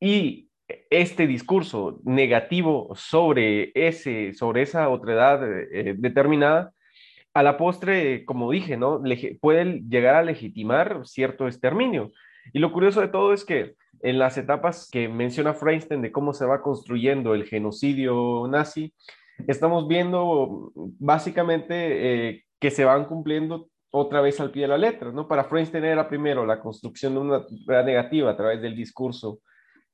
y 0.00 0.48
este 0.90 1.26
discurso 1.26 2.00
negativo 2.04 2.92
sobre, 2.94 3.70
ese, 3.74 4.34
sobre 4.34 4.62
esa 4.62 4.88
otredad 4.88 5.40
eh, 5.44 5.94
determinada 5.96 6.72
a 7.34 7.42
la 7.42 7.56
postre, 7.56 8.24
como 8.24 8.50
dije, 8.50 8.76
¿no? 8.76 9.02
puede 9.40 9.82
llegar 9.88 10.14
a 10.14 10.22
legitimar 10.22 11.00
cierto 11.04 11.48
exterminio. 11.48 12.12
Y 12.52 12.60
lo 12.60 12.72
curioso 12.72 13.00
de 13.00 13.08
todo 13.08 13.32
es 13.32 13.44
que 13.44 13.74
en 14.02 14.18
las 14.18 14.38
etapas 14.38 14.88
que 14.90 15.08
menciona 15.08 15.54
Feinstein 15.54 16.02
de 16.02 16.12
cómo 16.12 16.32
se 16.32 16.46
va 16.46 16.62
construyendo 16.62 17.34
el 17.34 17.44
genocidio 17.44 18.46
nazi, 18.48 18.94
estamos 19.48 19.88
viendo 19.88 20.72
básicamente 20.74 22.28
eh, 22.28 22.44
que 22.60 22.70
se 22.70 22.84
van 22.84 23.06
cumpliendo 23.06 23.68
otra 23.90 24.20
vez 24.20 24.40
al 24.40 24.50
pie 24.50 24.62
de 24.62 24.68
la 24.68 24.78
letra, 24.78 25.10
¿no? 25.10 25.26
Para 25.26 25.44
Feinstein 25.44 25.84
era 25.84 26.08
primero 26.08 26.46
la 26.46 26.60
construcción 26.60 27.14
de 27.14 27.20
una 27.20 27.44
negativa 27.82 28.30
a 28.30 28.36
través 28.36 28.60
del 28.60 28.76
discurso 28.76 29.40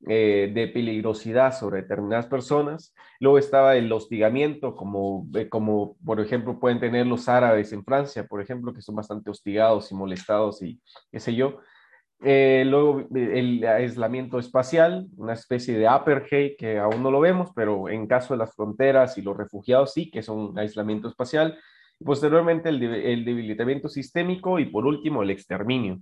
eh, 0.07 0.51
de 0.51 0.67
peligrosidad 0.67 1.55
sobre 1.57 1.83
determinadas 1.83 2.25
personas. 2.25 2.95
Luego 3.19 3.37
estaba 3.37 3.75
el 3.75 3.91
hostigamiento, 3.91 4.75
como, 4.75 5.27
eh, 5.35 5.47
como 5.47 5.95
por 6.03 6.19
ejemplo 6.19 6.59
pueden 6.59 6.79
tener 6.79 7.05
los 7.05 7.29
árabes 7.29 7.71
en 7.71 7.83
Francia, 7.85 8.25
por 8.25 8.41
ejemplo, 8.41 8.73
que 8.73 8.81
son 8.81 8.95
bastante 8.95 9.29
hostigados 9.29 9.91
y 9.91 9.95
molestados 9.95 10.63
y 10.63 10.81
qué 11.11 11.19
sé 11.19 11.35
yo. 11.35 11.59
Eh, 12.23 12.63
luego 12.65 13.07
el 13.13 13.63
aislamiento 13.63 14.39
espacial, 14.39 15.07
una 15.17 15.33
especie 15.33 15.77
de 15.77 15.87
apartheid 15.87 16.55
que 16.57 16.79
aún 16.79 17.03
no 17.03 17.11
lo 17.11 17.19
vemos, 17.19 17.51
pero 17.55 17.87
en 17.87 18.07
caso 18.07 18.33
de 18.33 18.39
las 18.39 18.55
fronteras 18.55 19.17
y 19.19 19.21
los 19.21 19.37
refugiados 19.37 19.93
sí, 19.93 20.09
que 20.09 20.23
son 20.23 20.57
aislamiento 20.57 21.09
espacial. 21.09 21.59
Posteriormente 22.03 22.69
el 22.69 23.23
debilitamiento 23.23 23.87
sistémico 23.87 24.57
y 24.57 24.65
por 24.65 24.87
último 24.87 25.21
el 25.21 25.29
exterminio. 25.29 25.99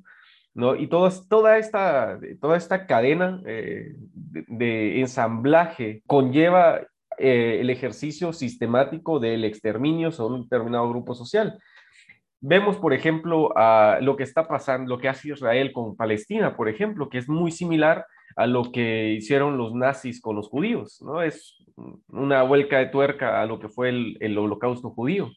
¿No? 0.60 0.76
Y 0.76 0.88
toda, 0.88 1.58
esta, 1.58 2.20
toda 2.40 2.58
esta 2.58 2.86
cadena 2.86 3.42
eh, 3.46 3.96
de, 3.96 5.00
ensamblaje 5.00 6.04
conlleva 6.06 6.82
eh, 7.18 7.60
el 7.62 7.70
ejercicio 7.70 8.34
sistemático 8.34 9.20
del 9.20 9.46
exterminio 9.46 10.12
sobre 10.12 10.36
un 10.36 10.44
determinado 10.44 10.90
grupo 10.90 11.16
social. 11.16 11.58
Vemos, 12.42 12.78
por 12.78 12.94
ejemplo, 12.94 13.58
a 13.58 14.00
lo 14.02 14.16
que 14.16 14.24
está 14.24 14.48
pasando, 14.48 14.96
lo 14.96 15.02
que 15.02 15.10
hace 15.10 15.30
Israel 15.30 15.72
con 15.74 15.96
Palestina, 15.96 16.56
por 16.56 16.70
ejemplo, 16.70 17.10
que 17.10 17.18
es 17.18 17.28
muy 17.28 17.52
similar 17.52 18.06
a 18.36 18.46
lo 18.46 18.72
que 18.72 19.14
hicieron 19.14 19.58
los 19.58 19.74
nazis 19.74 20.22
con 20.22 20.36
los 20.36 20.48
judíos, 20.48 21.02
¿no? 21.02 21.22
Es 21.22 21.58
una 22.08 22.44
vuelca 22.44 22.80
de 22.80 22.88
tuerca 22.88 23.42
a 23.42 23.46
lo 23.46 23.60
que 23.60 23.70
fue 23.70 23.90
el 23.90 24.38
holocausto 24.38 24.92
judío. 24.92 25.32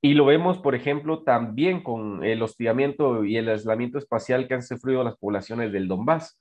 Y 0.00 0.14
lo 0.14 0.26
vemos, 0.26 0.58
por 0.58 0.74
ejemplo, 0.74 1.24
también 1.24 1.82
con 1.82 2.24
el 2.24 2.42
hostigamiento 2.42 3.24
y 3.24 3.36
el 3.36 3.48
aislamiento 3.48 3.98
espacial 3.98 4.46
que 4.46 4.54
han 4.54 4.62
sufrido 4.62 5.02
las 5.02 5.16
poblaciones 5.16 5.72
del 5.72 5.88
Donbass, 5.88 6.38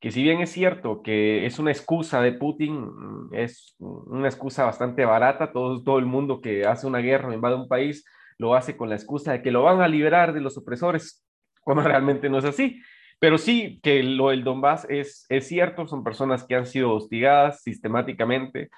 que 0.00 0.10
si 0.10 0.22
bien 0.22 0.40
es 0.40 0.50
cierto 0.50 1.02
que 1.02 1.46
es 1.46 1.58
una 1.58 1.70
excusa 1.70 2.20
de 2.20 2.32
Putin, 2.32 2.80
mm, 2.80 3.34
es 3.34 3.74
una 3.78 4.28
excusa 4.28 4.64
bastante 4.64 5.04
barata, 5.04 5.52
todo, 5.52 5.82
todo 5.82 5.98
el 5.98 6.06
mundo 6.06 6.40
que 6.40 6.66
hace 6.66 6.86
una 6.86 6.98
guerra 6.98 7.28
o 7.28 7.32
invade 7.32 7.56
un 7.56 7.68
país 7.68 8.04
lo 8.38 8.54
hace 8.54 8.76
con 8.76 8.88
la 8.88 8.94
excusa 8.94 9.32
de 9.32 9.42
que 9.42 9.50
lo 9.50 9.62
van 9.64 9.82
a 9.82 9.88
liberar 9.88 10.32
de 10.32 10.40
los 10.40 10.56
opresores, 10.56 11.24
cuando 11.62 11.82
realmente 11.82 12.28
no 12.28 12.38
es 12.38 12.44
así. 12.44 12.80
Pero 13.20 13.36
sí 13.36 13.80
que 13.82 14.02
lo 14.04 14.28
del 14.28 14.44
Donbass 14.44 14.86
es, 14.88 15.26
es 15.28 15.48
cierto, 15.48 15.88
son 15.88 16.04
personas 16.04 16.44
que 16.44 16.54
han 16.54 16.66
sido 16.66 16.94
hostigadas 16.94 17.62
sistemáticamente, 17.62 18.70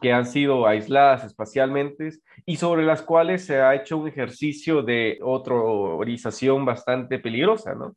que 0.00 0.12
han 0.12 0.26
sido 0.26 0.66
aisladas 0.66 1.24
espacialmente 1.24 2.10
y 2.46 2.56
sobre 2.56 2.84
las 2.84 3.02
cuales 3.02 3.44
se 3.44 3.60
ha 3.60 3.74
hecho 3.74 3.98
un 3.98 4.08
ejercicio 4.08 4.82
de 4.82 5.18
autorización 5.22 6.64
bastante 6.64 7.18
peligrosa, 7.18 7.74
¿no? 7.74 7.94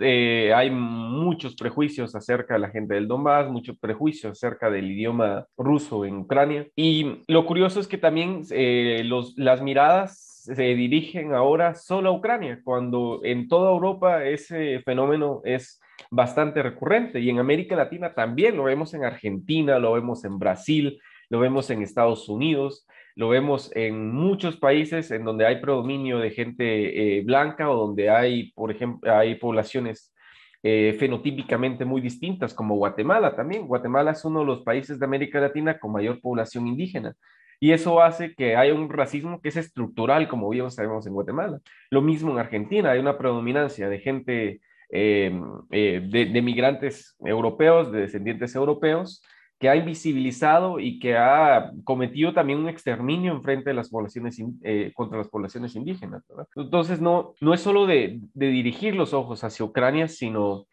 Eh, 0.00 0.52
hay 0.52 0.70
muchos 0.70 1.54
prejuicios 1.54 2.14
acerca 2.16 2.54
de 2.54 2.60
la 2.60 2.70
gente 2.70 2.94
del 2.94 3.06
Donbass, 3.06 3.48
muchos 3.48 3.78
prejuicios 3.78 4.32
acerca 4.32 4.68
del 4.68 4.90
idioma 4.90 5.46
ruso 5.56 6.04
en 6.04 6.16
Ucrania. 6.16 6.66
Y 6.74 7.22
lo 7.28 7.46
curioso 7.46 7.78
es 7.78 7.86
que 7.86 7.98
también 7.98 8.42
eh, 8.50 9.08
las 9.36 9.62
miradas 9.62 10.34
se 10.44 10.74
dirigen 10.74 11.32
ahora 11.32 11.74
solo 11.74 12.10
a 12.10 12.12
Ucrania, 12.12 12.60
cuando 12.64 13.20
en 13.22 13.48
toda 13.48 13.70
Europa 13.70 14.24
ese 14.24 14.80
fenómeno 14.80 15.40
es 15.44 15.80
bastante 16.10 16.62
recurrente 16.62 17.20
y 17.20 17.30
en 17.30 17.38
América 17.38 17.76
Latina 17.76 18.14
también 18.14 18.56
lo 18.56 18.64
vemos 18.64 18.92
en 18.94 19.04
Argentina, 19.04 19.78
lo 19.78 19.92
vemos 19.92 20.24
en 20.24 20.38
Brasil, 20.38 21.00
lo 21.34 21.40
vemos 21.40 21.68
en 21.70 21.82
Estados 21.82 22.28
Unidos, 22.28 22.86
lo 23.16 23.28
vemos 23.28 23.68
en 23.74 24.12
muchos 24.12 24.56
países 24.56 25.10
en 25.10 25.24
donde 25.24 25.44
hay 25.44 25.60
predominio 25.60 26.18
de 26.20 26.30
gente 26.30 27.18
eh, 27.18 27.22
blanca 27.24 27.68
o 27.68 27.74
donde 27.74 28.08
hay, 28.08 28.52
por 28.52 28.70
ejemplo, 28.70 29.12
hay 29.12 29.34
poblaciones 29.34 30.14
eh, 30.62 30.94
fenotípicamente 30.96 31.84
muy 31.84 32.00
distintas, 32.00 32.54
como 32.54 32.76
Guatemala 32.76 33.34
también. 33.34 33.66
Guatemala 33.66 34.12
es 34.12 34.24
uno 34.24 34.40
de 34.40 34.46
los 34.46 34.62
países 34.62 35.00
de 35.00 35.06
América 35.06 35.40
Latina 35.40 35.76
con 35.76 35.90
mayor 35.90 36.20
población 36.20 36.68
indígena. 36.68 37.16
Y 37.58 37.72
eso 37.72 38.00
hace 38.00 38.36
que 38.36 38.54
haya 38.54 38.72
un 38.72 38.88
racismo 38.88 39.40
que 39.40 39.48
es 39.48 39.56
estructural, 39.56 40.28
como 40.28 40.48
bien 40.50 40.70
sabemos 40.70 41.04
en 41.08 41.14
Guatemala. 41.14 41.58
Lo 41.90 42.00
mismo 42.00 42.30
en 42.30 42.38
Argentina, 42.38 42.92
hay 42.92 43.00
una 43.00 43.18
predominancia 43.18 43.88
de 43.88 43.98
gente, 43.98 44.60
eh, 44.88 45.36
de, 45.68 46.26
de 46.26 46.42
migrantes 46.42 47.16
europeos, 47.18 47.90
de 47.90 48.02
descendientes 48.02 48.54
europeos, 48.54 49.20
que 49.58 49.68
ha 49.68 49.76
invisibilizado 49.76 50.80
y 50.80 50.98
que 50.98 51.16
ha 51.16 51.72
cometido 51.84 52.32
también 52.32 52.58
un 52.58 52.68
exterminio 52.68 53.32
en 53.32 53.42
frente 53.42 53.70
de 53.70 53.74
las 53.74 53.88
poblaciones, 53.88 54.36
eh, 54.62 54.92
contra 54.94 55.18
las 55.18 55.28
poblaciones 55.28 55.76
indígenas. 55.76 56.24
Entonces, 56.56 57.00
no, 57.00 57.34
no 57.40 57.54
es 57.54 57.60
solo 57.60 57.86
de, 57.86 58.20
dirigir 58.34 58.94
los 58.94 59.14
ojos 59.14 59.44
hacia 59.44 59.64
Ucrania, 59.64 60.08
sino 60.08 60.66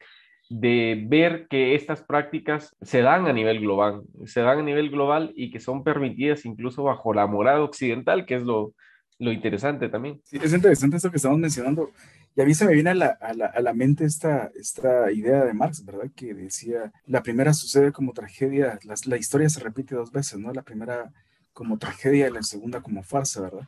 de 0.50 1.06
ver 1.08 1.48
que 1.48 1.76
estas 1.76 2.02
prácticas 2.02 2.76
se 2.82 3.02
dan 3.02 3.28
a 3.28 3.34
nivel 3.34 3.62
global, 3.62 4.02
se 4.26 4.42
dan 4.42 4.60
a 4.60 4.64
nivel 4.64 4.90
global 4.90 5.32
y 5.36 5.50
que 5.50 5.62
son 5.62 5.84
permitidas 5.84 6.44
incluso 6.46 6.84
bajo 6.84 7.14
la 7.14 7.28
morada 7.28 7.62
occidental, 7.62 8.26
que 8.26 8.36
es 8.36 8.44
lo, 8.44 8.74
lo 9.20 9.32
interesante 9.32 9.88
también. 9.88 10.20
Sí, 10.26 10.38
es 10.42 10.52
interesante 10.52 10.98
esto 10.98 11.10
que 11.10 11.18
estamos 11.18 11.38
mencionando. 11.40 11.92
Y 12.36 12.42
a 12.42 12.46
mí 12.46 12.54
se 12.54 12.66
me 12.66 12.74
viene 12.74 12.92
a 12.92 12.96
la, 12.96 13.08
a 13.20 13.34
la, 13.34 13.46
a 13.48 13.60
la 13.62 13.74
mente 13.74 14.06
esta, 14.06 14.52
esta 14.56 15.12
idea 15.12 15.44
de 15.44 15.54
Marx, 15.54 15.84
¿verdad? 15.84 16.10
Que 16.16 16.34
decía, 16.34 16.92
la 17.06 17.24
primera 17.24 17.54
sucede 17.54 17.92
como 17.92 18.14
tragedia, 18.14 18.80
la, 18.84 18.96
la 19.06 19.18
historia 19.18 19.50
se 19.50 19.60
repite 19.60 19.96
dos 19.96 20.12
veces, 20.12 20.40
¿no? 20.40 20.54
La 20.54 20.64
primera 20.64 21.12
como 21.54 21.78
tragedia 21.78 22.28
y 22.28 22.32
la 22.32 22.44
segunda 22.44 22.82
como 22.82 23.04
farsa, 23.04 23.42
¿verdad? 23.42 23.68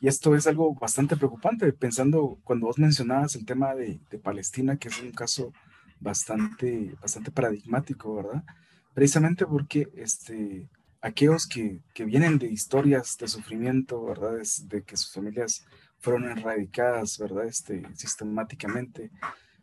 Y 0.00 0.08
esto 0.08 0.34
es 0.34 0.46
algo 0.46 0.74
bastante 0.74 1.16
preocupante, 1.16 1.72
pensando 1.72 2.38
cuando 2.42 2.66
vos 2.66 2.78
mencionabas 2.78 3.36
el 3.36 3.44
tema 3.44 3.74
de, 3.74 4.00
de 4.10 4.18
Palestina, 4.18 4.76
que 4.76 4.88
es 4.88 5.00
un 5.00 5.12
caso 5.12 5.52
bastante, 6.00 6.96
bastante 7.00 7.30
paradigmático, 7.30 8.16
¿verdad? 8.16 8.42
Precisamente 8.94 9.46
porque 9.46 9.88
este, 9.94 10.68
aquellos 11.00 11.46
que, 11.46 11.80
que 11.94 12.04
vienen 12.04 12.38
de 12.38 12.46
historias 12.46 13.16
de 13.18 13.28
sufrimiento, 13.28 14.04
¿verdad? 14.04 14.38
de 14.64 14.82
que 14.82 14.96
sus 14.96 15.12
familias 15.12 15.64
fueron 16.00 16.24
erradicadas, 16.24 17.18
¿verdad? 17.18 17.44
Este, 17.44 17.82
sistemáticamente, 17.94 19.10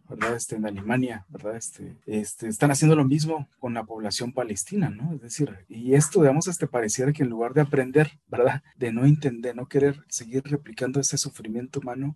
¿verdad? 0.07 0.35
Este, 0.35 0.55
en 0.55 0.65
Alemania, 0.65 1.25
¿verdad? 1.29 1.57
Este, 1.57 1.97
este, 2.05 2.47
están 2.47 2.71
haciendo 2.71 2.95
lo 2.95 3.03
mismo 3.03 3.49
con 3.59 3.73
la 3.73 3.83
población 3.83 4.31
palestina, 4.31 4.89
¿no? 4.89 5.13
Es 5.15 5.21
decir, 5.21 5.65
y 5.67 5.95
esto, 5.95 6.21
digamos, 6.21 6.47
este, 6.47 6.67
pareciera 6.67 7.11
que 7.11 7.23
en 7.23 7.29
lugar 7.29 7.53
de 7.53 7.61
aprender, 7.61 8.19
¿verdad? 8.27 8.63
De 8.77 8.93
no 8.93 9.05
entender, 9.05 9.55
no 9.55 9.67
querer 9.67 10.03
seguir 10.07 10.43
replicando 10.45 10.99
ese 10.99 11.17
sufrimiento 11.17 11.79
humano, 11.79 12.15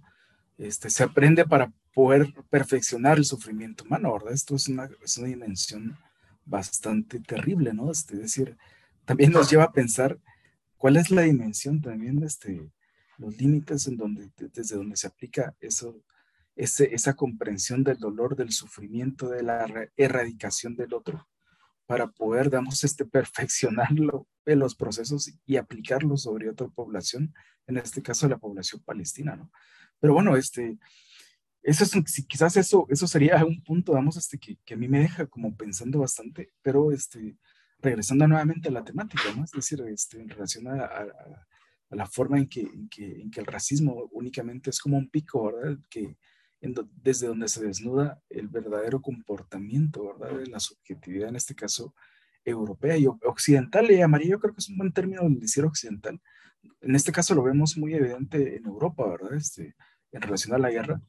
este, 0.58 0.90
se 0.90 1.04
aprende 1.04 1.44
para 1.46 1.74
poder 1.94 2.34
perfeccionar 2.50 3.18
el 3.18 3.26
sufrimiento 3.26 3.84
humano, 3.84 4.14
¿verdad? 4.14 4.34
Esto 4.34 4.56
es 4.56 4.68
una, 4.68 4.90
es 5.04 5.18
una 5.18 5.28
dimensión 5.28 5.98
bastante 6.46 7.20
terrible, 7.20 7.74
¿no? 7.74 7.92
Este, 7.92 8.16
es 8.16 8.22
decir, 8.22 8.58
también 9.06 9.32
nos 9.32 9.50
lleva 9.50 9.66
a 9.66 9.72
pensar 9.72 10.20
cuál 10.78 10.98
es 10.98 11.10
la 11.10 11.24
dimensión 11.24 11.82
también, 11.82 12.24
este, 12.24 12.70
los 13.22 13.38
límites 13.38 13.88
en 13.88 13.98
donde, 13.98 14.30
desde 14.38 14.76
donde 14.76 14.98
se 14.98 15.08
aplica 15.08 15.56
eso, 15.60 16.04
ese, 16.56 16.94
esa 16.94 17.16
comprensión 17.16 17.84
del 17.84 17.98
dolor, 17.98 18.36
del 18.36 18.52
sufrimiento, 18.52 19.30
de 19.30 19.44
la 19.44 19.90
erradicación 19.96 20.76
del 20.76 20.94
otro, 20.94 21.28
para 21.86 22.08
poder, 22.08 22.46
digamos, 22.46 22.84
este, 22.84 23.06
perfeccionarlo 23.06 24.28
en 24.46 24.60
los 24.60 24.76
procesos 24.76 25.32
y 25.46 25.58
aplicarlo 25.58 26.18
sobre 26.18 26.50
otra 26.50 26.68
población, 26.68 27.34
en 27.68 27.78
este 27.78 28.02
caso 28.02 28.28
la 28.28 28.38
población 28.38 28.82
palestina, 28.84 29.36
¿no? 29.36 29.52
Pero 30.00 30.14
bueno, 30.14 30.36
este, 30.36 30.78
eso 31.62 31.84
es, 31.84 32.26
quizás 32.28 32.58
eso, 32.58 32.88
eso 32.90 33.08
sería 33.08 33.46
un 33.46 33.64
punto, 33.64 33.94
vamos, 33.94 34.18
este, 34.18 34.40
que, 34.40 34.58
que, 34.66 34.74
a 34.74 34.78
mí 34.78 34.88
me 34.88 35.00
deja 35.00 35.28
como 35.28 35.56
pensando 35.56 36.00
bastante, 36.00 36.52
pero 36.64 36.92
este, 36.92 37.38
regresando 37.80 38.28
nuevamente 38.28 38.70
a 38.70 38.72
la 38.72 38.84
temática, 38.84 39.24
¿no? 39.36 39.44
Es 39.44 39.52
decir, 39.52 39.82
este, 39.88 40.20
en 40.22 40.30
relación 40.30 40.68
a, 40.68 40.86
a, 40.86 41.48
a 41.92 41.96
la 41.96 42.06
forma 42.06 42.40
en 42.40 42.48
que, 42.48 42.62
en 42.62 42.90
que, 42.90 43.22
en, 43.22 43.30
que, 43.30 43.42
el 43.42 43.46
racismo 43.46 44.10
únicamente 44.12 44.70
es 44.70 44.80
como 44.80 44.98
un 44.98 45.10
pico, 45.10 45.52
¿verdad? 45.52 45.78
Que 45.90 46.18
en 46.62 46.76
desde 46.96 47.28
donde 47.28 47.48
se 47.50 47.66
desnuda 47.66 48.22
el 48.30 48.48
verdadero 48.48 49.02
comportamiento, 49.02 50.14
¿verdad? 50.18 50.38
De 50.38 50.48
la 50.48 50.60
subjetividad, 50.60 51.30
en 51.30 51.36
este 51.36 51.56
caso, 51.56 51.94
europea 52.46 52.98
y 52.98 53.08
occidental, 53.08 53.88
le 53.88 53.98
llamaría, 53.98 54.32
yo 54.32 54.40
creo 54.40 54.54
que 54.54 54.60
es 54.60 54.70
un 54.70 54.78
buen 54.78 54.92
término 54.94 55.22
decir 55.30 55.66
occidental. 55.66 56.20
En 56.82 56.96
este 56.96 57.12
caso 57.12 57.36
lo 57.36 57.44
vemos 57.44 57.78
muy 57.78 57.94
evidente 57.94 58.56
en 58.58 58.66
Europa, 58.66 59.08
¿verdad? 59.08 59.34
Este, 59.36 59.76
en 60.12 60.22
relación 60.22 60.56
a 60.56 60.60
la 60.60 60.72
guerra. 60.72 61.02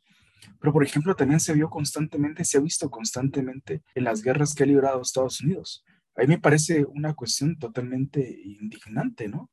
Pero, 0.58 0.72
por 0.72 0.84
ejemplo, 0.84 1.14
también 1.14 1.38
se 1.38 1.52
vio 1.52 1.70
constantemente, 1.70 2.44
se 2.44 2.58
ha 2.58 2.60
visto 2.60 2.90
constantemente 2.90 3.82
en 3.94 4.04
las 4.04 4.22
guerras 4.22 4.54
que 4.54 4.64
ha 4.64 4.66
librado 4.66 5.00
Estados 5.00 5.40
Unidos. 5.40 5.84
A 6.16 6.22
mí 6.22 6.28
me 6.28 6.38
parece 6.38 6.84
una 6.84 7.14
cuestión 7.14 7.58
totalmente 7.58 8.20
indignante, 8.44 9.28
¿no? 9.28 9.50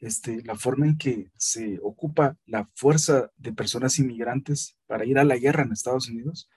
Este, 0.00 0.42
la 0.44 0.54
forma 0.54 0.86
en 0.86 0.96
que 0.96 1.30
se 1.36 1.80
ocupa 1.82 2.36
la 2.46 2.68
fuerza 2.74 3.30
de 3.36 3.52
personas 3.52 3.98
inmigrantes 3.98 4.78
para 4.86 5.04
ir 5.04 5.18
a 5.18 5.24
la 5.24 5.36
guerra 5.36 5.64
en 5.64 5.72
Estados 5.72 6.08
Unidos, 6.08 6.48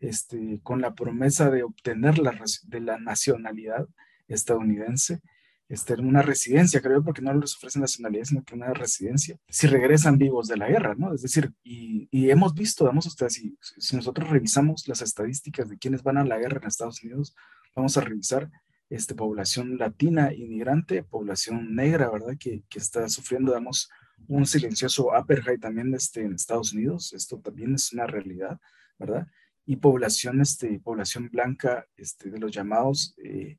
este, 0.00 0.60
con 0.62 0.80
la 0.80 0.94
promesa 0.94 1.50
de 1.50 1.62
obtener 1.62 2.18
la, 2.18 2.38
de 2.64 2.80
la 2.80 2.98
nacionalidad 2.98 3.86
estadounidense, 4.28 5.20
este, 5.68 5.94
una 5.94 6.22
residencia, 6.22 6.80
creo, 6.80 7.02
porque 7.02 7.22
no 7.22 7.34
les 7.34 7.56
ofrecen 7.56 7.82
nacionalidad, 7.82 8.24
sino 8.24 8.44
que 8.44 8.54
una 8.54 8.72
residencia, 8.72 9.36
si 9.48 9.66
regresan 9.66 10.16
vivos 10.16 10.46
de 10.46 10.56
la 10.56 10.68
guerra, 10.68 10.94
¿no? 10.96 11.12
Es 11.12 11.22
decir, 11.22 11.52
y, 11.64 12.08
hemos 12.30 12.54
visto, 12.54 12.84
vamos 12.84 13.06
ustedes, 13.06 13.34
si, 13.34 13.58
si 13.60 13.96
nosotros 13.96 14.30
revisamos 14.30 14.86
las 14.86 15.02
estadísticas 15.02 15.68
de 15.68 15.76
quienes 15.76 16.02
van 16.02 16.18
a 16.18 16.24
la 16.24 16.38
guerra 16.38 16.60
en 16.62 16.68
Estados 16.68 17.02
Unidos, 17.02 17.34
vamos 17.74 17.96
a 17.96 18.00
revisar 18.00 18.50
este, 18.88 19.14
población 19.14 19.78
latina, 19.78 20.32
inmigrante, 20.32 21.02
población 21.02 21.74
negra, 21.74 22.10
¿verdad? 22.10 22.36
Que, 22.38 22.62
que 22.68 22.78
está 22.78 23.08
sufriendo, 23.08 23.52
digamos, 23.52 23.90
un 24.28 24.46
silencioso 24.46 25.14
apartheid 25.14 25.60
también 25.60 25.94
este, 25.94 26.22
en 26.22 26.34
Estados 26.34 26.72
Unidos, 26.72 27.12
esto 27.12 27.38
también 27.40 27.74
es 27.74 27.92
una 27.92 28.06
realidad, 28.06 28.58
¿verdad? 28.98 29.26
Y 29.64 29.76
población, 29.76 30.40
este, 30.40 30.78
población 30.80 31.28
blanca, 31.30 31.86
este, 31.96 32.30
de 32.30 32.38
los 32.38 32.52
llamados... 32.52 33.14
Eh, 33.22 33.58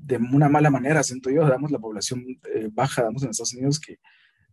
de 0.00 0.16
una 0.16 0.48
mala 0.48 0.70
manera, 0.70 1.02
siento 1.02 1.30
yo, 1.30 1.46
damos 1.46 1.70
la 1.70 1.78
población 1.78 2.24
eh, 2.54 2.68
baja, 2.72 3.02
damos 3.02 3.22
en 3.22 3.30
Estados 3.30 3.54
Unidos, 3.54 3.80
que, 3.80 3.98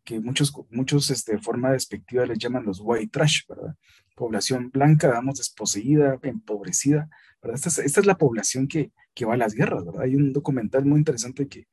que 0.04 0.20
muchos, 0.20 0.54
muchos 0.70 1.10
este, 1.10 1.34
de 1.34 1.42
forma 1.42 1.72
despectiva 1.72 2.26
les 2.26 2.38
llaman 2.38 2.66
los 2.66 2.80
white 2.82 3.12
trash, 3.12 3.42
¿verdad? 3.48 3.76
Población 4.16 4.70
blanca, 4.72 5.10
damos 5.10 5.38
desposeída, 5.38 6.18
empobrecida, 6.22 7.10
Esta 7.54 7.70
es, 7.82 8.06
la 8.06 8.18
población 8.18 8.68
que, 8.68 8.92
que, 9.14 9.26
va 9.26 9.36
a 9.36 9.38
las 9.38 9.54
guerras. 9.54 9.84
Hay 10.00 10.16
un 10.16 10.34
documental 10.34 10.86
muy 10.86 11.00
interesante 11.00 11.48
que 11.48 11.68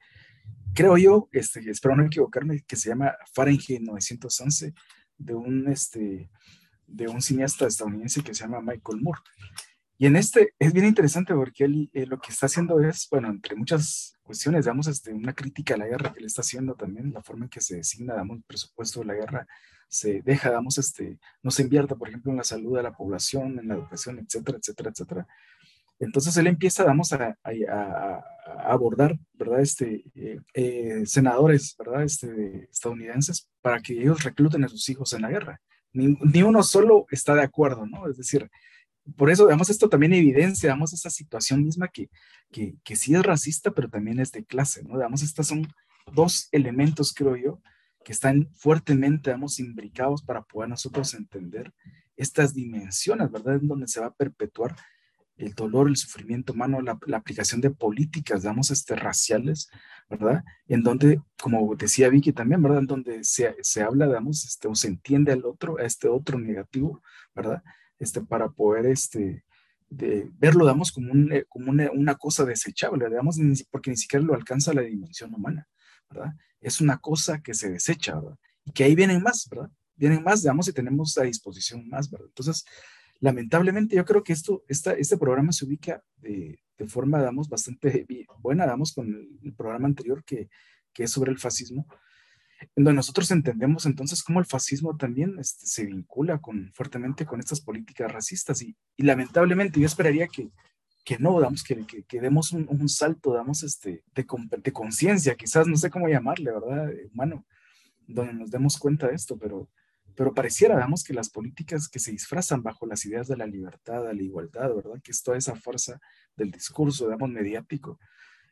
creo 0.74 0.96
yo, 0.96 1.28
este, 1.32 1.60
espero 1.70 1.96
no 1.96 2.04
equivocarme, 2.04 2.62
que 2.66 2.76
se 2.76 2.90
llama 2.90 3.14
Fahrenheit 3.34 3.80
911, 3.80 4.74
de 5.18 5.34
un, 5.34 5.68
este, 5.68 6.30
de 6.86 7.08
un 7.08 7.22
cineasta 7.22 7.66
estadounidense 7.66 8.22
que 8.22 8.34
se 8.34 8.44
llama 8.44 8.60
Michael 8.60 9.00
Moore. 9.00 9.20
Y 9.98 10.06
en 10.06 10.16
este 10.16 10.54
es 10.58 10.72
bien 10.72 10.86
interesante 10.86 11.32
porque 11.32 11.64
él 11.64 11.90
eh, 11.92 12.06
lo 12.06 12.18
que 12.18 12.32
está 12.32 12.46
haciendo 12.46 12.80
es, 12.80 13.06
bueno, 13.10 13.28
entre 13.28 13.54
muchas 13.54 14.18
cuestiones, 14.22 14.64
digamos, 14.64 14.88
este, 14.88 15.12
una 15.12 15.32
crítica 15.32 15.74
a 15.74 15.78
la 15.78 15.86
guerra 15.86 16.12
que 16.12 16.18
él 16.18 16.26
está 16.26 16.40
haciendo 16.40 16.74
también, 16.74 17.12
la 17.12 17.22
forma 17.22 17.44
en 17.44 17.50
que 17.50 17.60
se 17.60 17.76
designa, 17.76 18.14
digamos, 18.14 18.38
el 18.38 18.42
presupuesto 18.42 19.00
de 19.00 19.06
la 19.06 19.14
guerra, 19.14 19.46
se 19.88 20.22
deja, 20.22 20.48
digamos, 20.48 20.78
este, 20.78 21.18
no 21.42 21.50
se 21.50 21.62
invierta, 21.62 21.94
por 21.94 22.08
ejemplo, 22.08 22.32
en 22.32 22.38
la 22.38 22.44
salud 22.44 22.76
de 22.76 22.82
la 22.82 22.96
población, 22.96 23.58
en 23.58 23.68
la 23.68 23.74
educación, 23.74 24.18
etcétera, 24.18 24.58
etcétera, 24.58 24.90
etcétera. 24.90 25.28
Entonces 26.02 26.36
él 26.36 26.48
empieza, 26.48 26.84
vamos 26.84 27.12
a, 27.12 27.36
abordar, 28.64 29.18
¿verdad? 29.34 29.60
Este, 29.60 30.04
eh, 30.14 30.40
eh, 30.52 31.02
senadores, 31.06 31.76
¿verdad? 31.78 32.02
Este, 32.02 32.68
estadounidenses 32.70 33.48
para 33.60 33.80
que 33.80 33.94
ellos 33.94 34.24
recluten 34.24 34.64
a 34.64 34.68
sus 34.68 34.88
hijos 34.88 35.12
en 35.12 35.22
la 35.22 35.30
guerra. 35.30 35.60
Ni, 35.92 36.42
uno 36.42 36.62
solo 36.62 37.06
está 37.10 37.34
de 37.34 37.42
acuerdo, 37.42 37.86
¿no? 37.86 38.08
Es 38.08 38.16
decir, 38.16 38.50
por 39.16 39.30
eso, 39.30 39.44
digamos, 39.44 39.70
esto 39.70 39.88
también 39.88 40.12
evidencia, 40.12 40.68
digamos, 40.68 40.92
esa 40.92 41.10
situación 41.10 41.62
misma 41.62 41.88
que, 41.88 42.08
que, 42.50 42.74
que 42.82 42.96
sí 42.96 43.14
es 43.14 43.22
racista, 43.22 43.70
pero 43.70 43.88
también 43.88 44.18
es 44.18 44.32
de 44.32 44.44
clase, 44.44 44.82
¿no? 44.82 44.94
Digamos, 44.94 45.22
estos 45.22 45.46
son 45.46 45.68
dos 46.12 46.48
elementos, 46.50 47.12
creo 47.14 47.36
yo, 47.36 47.62
que 48.04 48.12
están 48.12 48.50
fuertemente, 48.56 49.30
digamos, 49.30 49.60
imbricados 49.60 50.22
para 50.22 50.42
poder 50.42 50.68
nosotros 50.68 51.14
entender 51.14 51.72
estas 52.16 52.54
dimensiones, 52.54 53.30
¿verdad? 53.30 53.56
En 53.56 53.68
donde 53.68 53.86
se 53.86 54.00
va 54.00 54.06
a 54.06 54.14
perpetuar 54.14 54.74
el 55.36 55.54
dolor, 55.54 55.88
el 55.88 55.96
sufrimiento 55.96 56.52
humano, 56.52 56.80
la, 56.80 56.98
aplicación 57.16 57.60
de 57.60 57.70
políticas, 57.70 58.42
digamos, 58.42 58.70
este, 58.70 58.96
raciales, 58.96 59.70
¿verdad? 60.08 60.44
En 60.68 60.82
donde, 60.82 61.20
como 61.40 61.74
decía 61.74 62.08
Vicky 62.08 62.32
también, 62.32 62.62
¿verdad? 62.62 62.80
En 62.80 62.86
donde 62.86 63.24
se, 63.24 63.56
se 63.60 63.82
habla, 63.82 64.06
digamos, 64.06 64.44
este, 64.44 64.68
o 64.68 64.74
se 64.74 64.88
entiende 64.88 65.32
al 65.32 65.44
otro, 65.44 65.78
a 65.78 65.84
este 65.84 66.08
otro 66.08 66.38
negativo, 66.38 67.02
¿verdad? 67.34 67.62
este, 68.02 68.20
para 68.20 68.48
poder 68.50 68.86
este, 68.86 69.44
verlo, 69.88 70.64
damos 70.64 70.90
como, 70.90 71.12
un, 71.12 71.32
eh, 71.32 71.44
como 71.48 71.70
una, 71.70 71.90
una, 71.92 72.14
cosa 72.16 72.44
desechable, 72.44 73.08
digamos, 73.08 73.38
porque 73.70 73.90
ni 73.90 73.96
siquiera 73.96 74.24
lo 74.24 74.34
alcanza 74.34 74.74
la 74.74 74.82
dimensión 74.82 75.32
humana, 75.32 75.68
¿verdad? 76.10 76.32
Es 76.60 76.80
una 76.80 76.98
cosa 76.98 77.40
que 77.40 77.54
se 77.54 77.70
desecha, 77.70 78.16
¿verdad? 78.16 78.38
Y 78.64 78.72
que 78.72 78.84
ahí 78.84 78.94
vienen 78.94 79.22
más, 79.22 79.48
¿verdad? 79.48 79.70
Vienen 79.94 80.22
más, 80.24 80.42
digamos, 80.42 80.66
y 80.68 80.72
tenemos 80.72 81.16
a 81.18 81.22
disposición 81.22 81.88
más, 81.88 82.10
¿verdad? 82.10 82.26
Entonces, 82.28 82.64
lamentablemente, 83.22 83.94
yo 83.94 84.04
creo 84.04 84.24
que 84.24 84.32
esto, 84.32 84.64
esta, 84.68 84.92
este 84.94 85.16
programa 85.16 85.52
se 85.52 85.64
ubica 85.64 86.02
de, 86.16 86.58
forma, 86.88 87.20
digamos, 87.20 87.48
bastante 87.48 88.04
buena, 88.40 88.64
digamos, 88.64 88.92
con 88.92 89.06
el, 89.06 89.54
programa 89.54 89.86
anterior 89.86 90.24
que, 90.24 90.50
que 90.92 91.04
es 91.04 91.10
sobre 91.12 91.30
el 91.30 91.38
fascismo, 91.38 91.86
en 92.74 92.82
donde 92.82 92.96
nosotros 92.96 93.30
entendemos 93.30 93.86
entonces 93.86 94.24
cómo 94.24 94.40
el 94.40 94.46
fascismo 94.46 94.96
también 94.96 95.36
este, 95.38 95.66
se 95.66 95.86
vincula 95.86 96.40
con, 96.40 96.72
fuertemente 96.74 97.24
con 97.24 97.38
estas 97.38 97.60
políticas 97.60 98.10
racistas 98.10 98.60
y, 98.62 98.76
y, 98.96 99.04
lamentablemente 99.04 99.78
yo 99.78 99.86
esperaría 99.86 100.26
que 100.26 100.50
que 101.04 101.18
no, 101.18 101.40
damos, 101.40 101.64
que, 101.64 101.84
que, 101.84 102.20
demos 102.20 102.52
un, 102.52 102.88
salto, 102.88 103.32
damos 103.32 103.64
este, 103.64 104.04
de, 104.14 104.24
de 104.62 104.72
conciencia, 104.72 105.34
quizás, 105.34 105.66
no 105.66 105.76
sé 105.76 105.90
cómo 105.90 106.06
llamarle, 106.06 106.52
¿verdad? 106.52 106.92
Humano, 107.12 107.44
donde 108.06 108.34
nos 108.34 108.52
demos 108.52 108.78
cuenta 108.78 109.08
de 109.08 109.16
esto, 109.16 109.36
pero, 109.36 109.68
pero 110.14 110.34
pareciera, 110.34 110.76
damos 110.76 111.04
que 111.04 111.14
las 111.14 111.30
políticas 111.30 111.88
que 111.88 111.98
se 111.98 112.10
disfrazan 112.10 112.62
bajo 112.62 112.86
las 112.86 113.04
ideas 113.04 113.28
de 113.28 113.36
la 113.36 113.46
libertad, 113.46 114.04
de 114.04 114.14
la 114.14 114.22
igualdad, 114.22 114.74
¿verdad? 114.74 115.00
Que 115.02 115.12
es 115.12 115.22
toda 115.22 115.38
esa 115.38 115.54
fuerza 115.56 116.00
del 116.36 116.50
discurso, 116.50 117.06
digamos, 117.06 117.30
mediático 117.30 117.98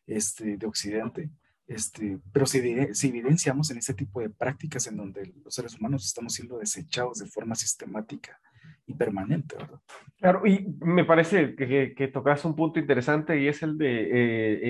este, 0.07 0.57
de 0.57 0.67
Occidente, 0.67 1.31
este, 1.71 2.19
pero 2.33 2.47
si, 2.47 2.61
si, 2.95 3.09
evidenciamos 3.09 3.71
en 3.71 3.79
ese 3.79 3.95
tipo 3.95 4.21
de 4.21 4.29
prácticas 4.29 4.89
en 4.89 4.97
donde 4.97 5.33
los 5.45 5.55
seres 5.55 5.79
humanos 5.79 6.05
estamos 6.05 6.35
siendo 6.35 6.59
desechados 6.59 7.19
de 7.19 7.27
forma 7.27 7.55
sistemática 7.55 8.41
y 8.87 8.95
permanente, 8.95 9.55
¿verdad? 9.57 9.81
Claro, 10.19 10.45
y 10.47 10.67
me 10.81 11.05
parece 11.05 11.55
que, 11.55 11.95
que, 11.97 12.09
tocas 12.09 12.45
un 12.45 12.57
punto 12.57 12.81
interesante 12.81 13.41
y 13.41 13.47
es 13.47 13.63
el 13.63 13.79
de 13.79 14.09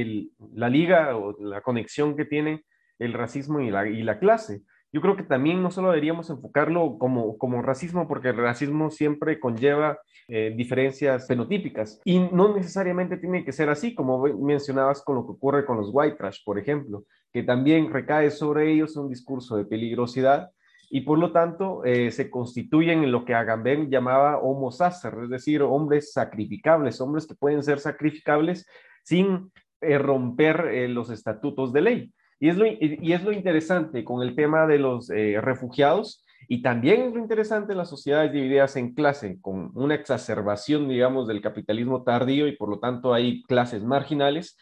eh, 0.03 0.27
la 0.53 0.69
liga 0.69 1.17
o 1.17 1.41
la 1.41 1.63
conexión 1.63 2.17
que 2.17 2.27
tiene 2.27 2.67
el 2.99 3.15
racismo 3.15 3.63
y 3.63 3.71
la 3.71 4.19
clase. 4.19 4.63
Yo 4.93 5.01
creo 5.01 5.17
que 5.17 5.23
también 5.23 5.63
no 5.63 5.71
solo 5.71 5.91
deberíamos 5.91 6.31
enfocarlo 6.31 6.99
como, 6.99 7.39
como 7.39 7.63
racismo, 7.63 8.09
porque 8.09 8.31
el 8.31 8.37
racismo 8.37 8.91
siempre 8.91 9.39
conlleva 9.39 10.01
eh, 10.27 10.53
diferencias 10.57 11.29
fenotípicas. 11.29 12.01
Y 12.05 12.19
no 12.19 12.55
necesariamente 12.55 13.17
tiene 13.17 13.45
que 13.45 13.53
ser 13.53 13.69
así, 13.69 13.95
como 13.95 14.23
mencionabas 14.23 15.03
con 15.03 15.17
lo 15.17 15.27
que 15.27 15.33
ocurre 15.33 15.65
con 15.65 15.77
los 15.77 15.91
white 15.93 16.17
trash, 16.17 16.39
por 16.45 16.59
ejemplo, 16.59 17.05
que 17.33 17.45
también 17.45 17.93
recae 17.93 18.31
sobre 18.31 18.73
ellos 18.73 18.97
un 18.97 19.09
discurso 19.09 19.57
de 19.57 19.65
peligrosidad 19.65 20.51
y 20.93 21.03
por 21.03 21.19
lo 21.21 21.31
tanto 21.31 21.85
eh, 21.85 22.11
se 22.11 22.29
constituyen 22.29 23.05
en 23.05 23.13
lo 23.13 23.25
que 23.25 23.35
Agamben 23.35 23.91
llamaba 23.91 24.39
homo 24.39 24.73
sacer, 24.73 25.15
es 25.23 25.31
decir, 25.31 25.63
hombres 25.63 26.13
sacrificables, 26.13 27.01
hombres 27.01 27.29
que 27.29 27.37
pueden 27.37 27.63
ser 27.63 27.79
sacrificables 27.79 28.67
sin 29.05 29.53
eh, 29.81 29.99
romper 29.99 30.89
los 30.91 31.11
estatutos 31.11 31.73
de 31.73 31.81
ley. 31.81 32.13
Y 32.41 32.49
es, 32.49 32.57
lo, 32.57 32.67
y 32.67 33.13
es 33.13 33.23
lo 33.23 33.33
interesante 33.33 34.03
con 34.03 34.23
el 34.23 34.35
tema 34.35 34.67
de 34.67 34.79
los 34.79 35.09
refugiados, 35.09 36.25
y 36.53 36.63
también 36.63 37.03
es 37.03 37.15
lo 37.15 37.21
interesante 37.21 37.77
las 37.77 37.89
sociedades 37.89 38.33
divididas 38.33 38.75
en 38.75 38.93
clase, 38.93 39.39
con 39.41 39.71
una 39.75 39.95
exacerbación, 39.95 40.89
digamos, 40.89 41.29
del 41.29 41.41
capitalismo 41.41 42.03
tardío 42.03 42.49
y 42.49 42.57
por 42.57 42.69
lo 42.69 42.81
tanto 42.81 43.15
hay 43.15 43.45
clases 43.45 43.85
marginales, 43.85 44.59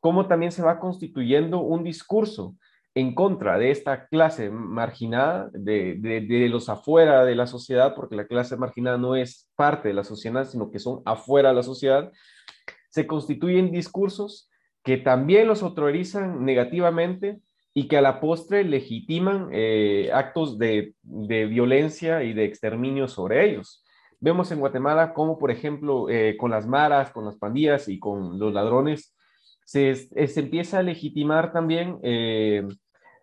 cómo 0.00 0.26
también 0.26 0.52
se 0.52 0.62
va 0.62 0.78
constituyendo 0.78 1.60
un 1.60 1.84
discurso 1.84 2.56
en 2.94 3.14
contra 3.14 3.56
de 3.56 3.70
esta 3.70 4.08
clase 4.08 4.50
marginada, 4.50 5.48
de, 5.54 5.94
de, 5.94 6.48
los 6.50 6.68
afuera 6.68 7.24
de 7.24 7.34
la 7.34 7.46
sociedad, 7.46 7.94
porque 7.94 8.16
la 8.16 8.26
clase 8.26 8.58
marginada 8.58 8.98
no 8.98 9.16
es 9.16 9.48
parte 9.56 9.88
de 9.88 9.94
la 9.94 10.04
sociedad, 10.04 10.44
sino 10.44 10.70
que 10.70 10.78
son 10.78 11.00
afuera 11.06 11.48
de 11.48 11.54
la 11.54 11.62
sociedad, 11.62 12.12
se 12.90 13.06
constituyen 13.06 13.70
discursos 13.70 14.50
que 14.82 14.96
también 14.96 15.46
los 15.46 15.62
autorizan 15.62 16.44
negativamente 16.44 17.40
y 17.74 17.88
que 17.88 17.96
a 17.96 18.02
la 18.02 18.20
postre 18.20 18.64
legitiman 18.64 19.48
eh, 19.52 20.10
actos 20.12 20.58
de, 20.58 20.94
violencia 21.02 22.22
y 22.22 22.32
de 22.32 22.44
exterminio 22.44 23.08
sobre 23.08 23.44
ellos. 23.48 23.84
Vemos 24.20 24.52
en 24.52 24.60
Guatemala 24.60 25.14
cómo, 25.14 25.38
por 25.38 25.50
ejemplo, 25.50 26.08
eh, 26.08 26.36
con 26.36 26.50
las 26.50 26.66
maras, 26.66 27.10
con 27.10 27.24
las 27.24 27.36
pandillas 27.36 27.88
y 27.88 27.98
con 27.98 28.38
los 28.38 28.52
ladrones, 28.52 29.16
se, 29.64 29.94
se 29.94 30.40
empieza 30.40 30.78
a 30.78 30.82
legitimar 30.82 31.52
también 31.52 31.98
eh, 32.02 32.62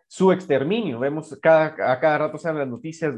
su 0.07 0.31
exterminio. 0.31 0.99
Vemos 0.99 1.37
cada, 1.41 1.75
a 1.91 1.99
cada 1.99 2.17
rato 2.17 2.37
salen 2.37 2.59
las 2.59 2.67
noticias 2.67 3.15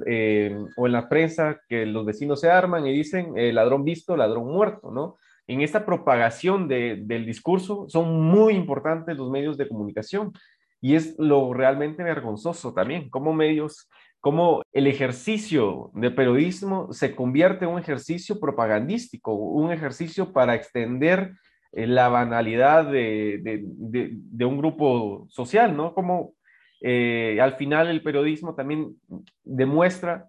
o 0.75 0.85
en 0.85 0.91
la 0.91 1.07
prensa 1.07 1.61
que 1.69 1.85
los 1.85 2.05
vecinos 2.05 2.41
se 2.41 2.51
arman 2.51 2.85
y 2.85 2.91
dicen 2.91 3.33
ladrón 3.55 3.85
visto, 3.85 4.17
ladrón 4.17 4.51
muerto, 4.51 4.91
¿no? 4.91 5.17
En 5.47 5.61
esta 5.61 5.85
propagación 5.85 6.67
del 6.67 7.25
discurso 7.25 7.85
son 7.89 8.21
muy 8.21 8.53
importantes 8.53 9.17
los 9.17 9.29
medios 9.29 9.57
de 9.57 9.67
comunicación 9.67 10.31
y 10.79 10.95
es 10.95 11.15
lo 11.19 11.53
realmente 11.53 12.03
vergonzoso 12.03 12.73
también, 12.73 13.09
como 13.09 13.33
medios, 13.33 13.89
como 14.19 14.61
el 14.71 14.87
ejercicio 14.87 15.91
de 15.93 16.11
periodismo 16.11 16.91
se 16.93 17.15
convierte 17.15 17.65
en 17.65 17.71
un 17.71 17.79
ejercicio 17.79 18.39
propagandístico, 18.39 19.33
un 19.33 19.71
ejercicio 19.71 20.31
para 20.31 20.55
extender 20.55 21.33
eh, 21.71 21.87
la 21.87 22.09
banalidad 22.09 22.85
de, 22.85 23.63
un 24.45 24.57
grupo 24.57 25.25
social, 25.29 25.75
¿no? 25.75 25.93
Como 25.93 26.33
eh, 26.81 27.39
al 27.41 27.53
final 27.53 27.87
el 27.87 28.03
periodismo 28.03 28.55
también 28.55 28.95
demuestra 29.43 30.27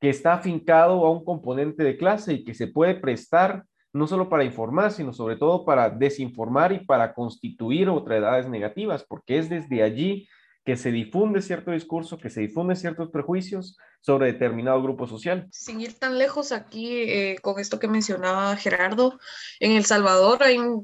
que 0.00 0.10
está 0.10 0.34
afincado 0.34 1.04
a 1.06 1.10
un 1.10 1.24
componente 1.24 1.82
de 1.82 1.96
clase 1.96 2.34
y 2.34 2.44
que 2.44 2.54
se 2.54 2.66
puede 2.66 2.96
prestar 2.96 3.64
no 3.96 4.06
solo 4.06 4.28
para 4.28 4.44
informar, 4.44 4.92
sino 4.92 5.12
sobre 5.12 5.36
todo 5.36 5.64
para 5.64 5.90
desinformar 5.90 6.72
y 6.72 6.84
para 6.84 7.14
constituir 7.14 7.88
otras 7.88 8.48
negativas, 8.48 9.04
porque 9.04 9.38
es 9.38 9.48
desde 9.48 9.82
allí 9.82 10.28
que 10.64 10.76
se 10.76 10.90
difunde 10.90 11.40
cierto 11.40 11.70
discurso, 11.70 12.18
que 12.18 12.28
se 12.28 12.40
difunde 12.40 12.76
ciertos 12.76 13.10
prejuicios 13.10 13.78
sobre 14.00 14.32
determinado 14.32 14.82
grupo 14.82 15.06
social. 15.06 15.46
Sin 15.50 15.80
ir 15.80 15.98
tan 15.98 16.18
lejos 16.18 16.52
aquí, 16.52 17.02
eh, 17.02 17.38
con 17.40 17.58
esto 17.58 17.78
que 17.78 17.88
mencionaba 17.88 18.56
Gerardo, 18.56 19.18
en 19.60 19.72
El 19.72 19.84
Salvador 19.84 20.40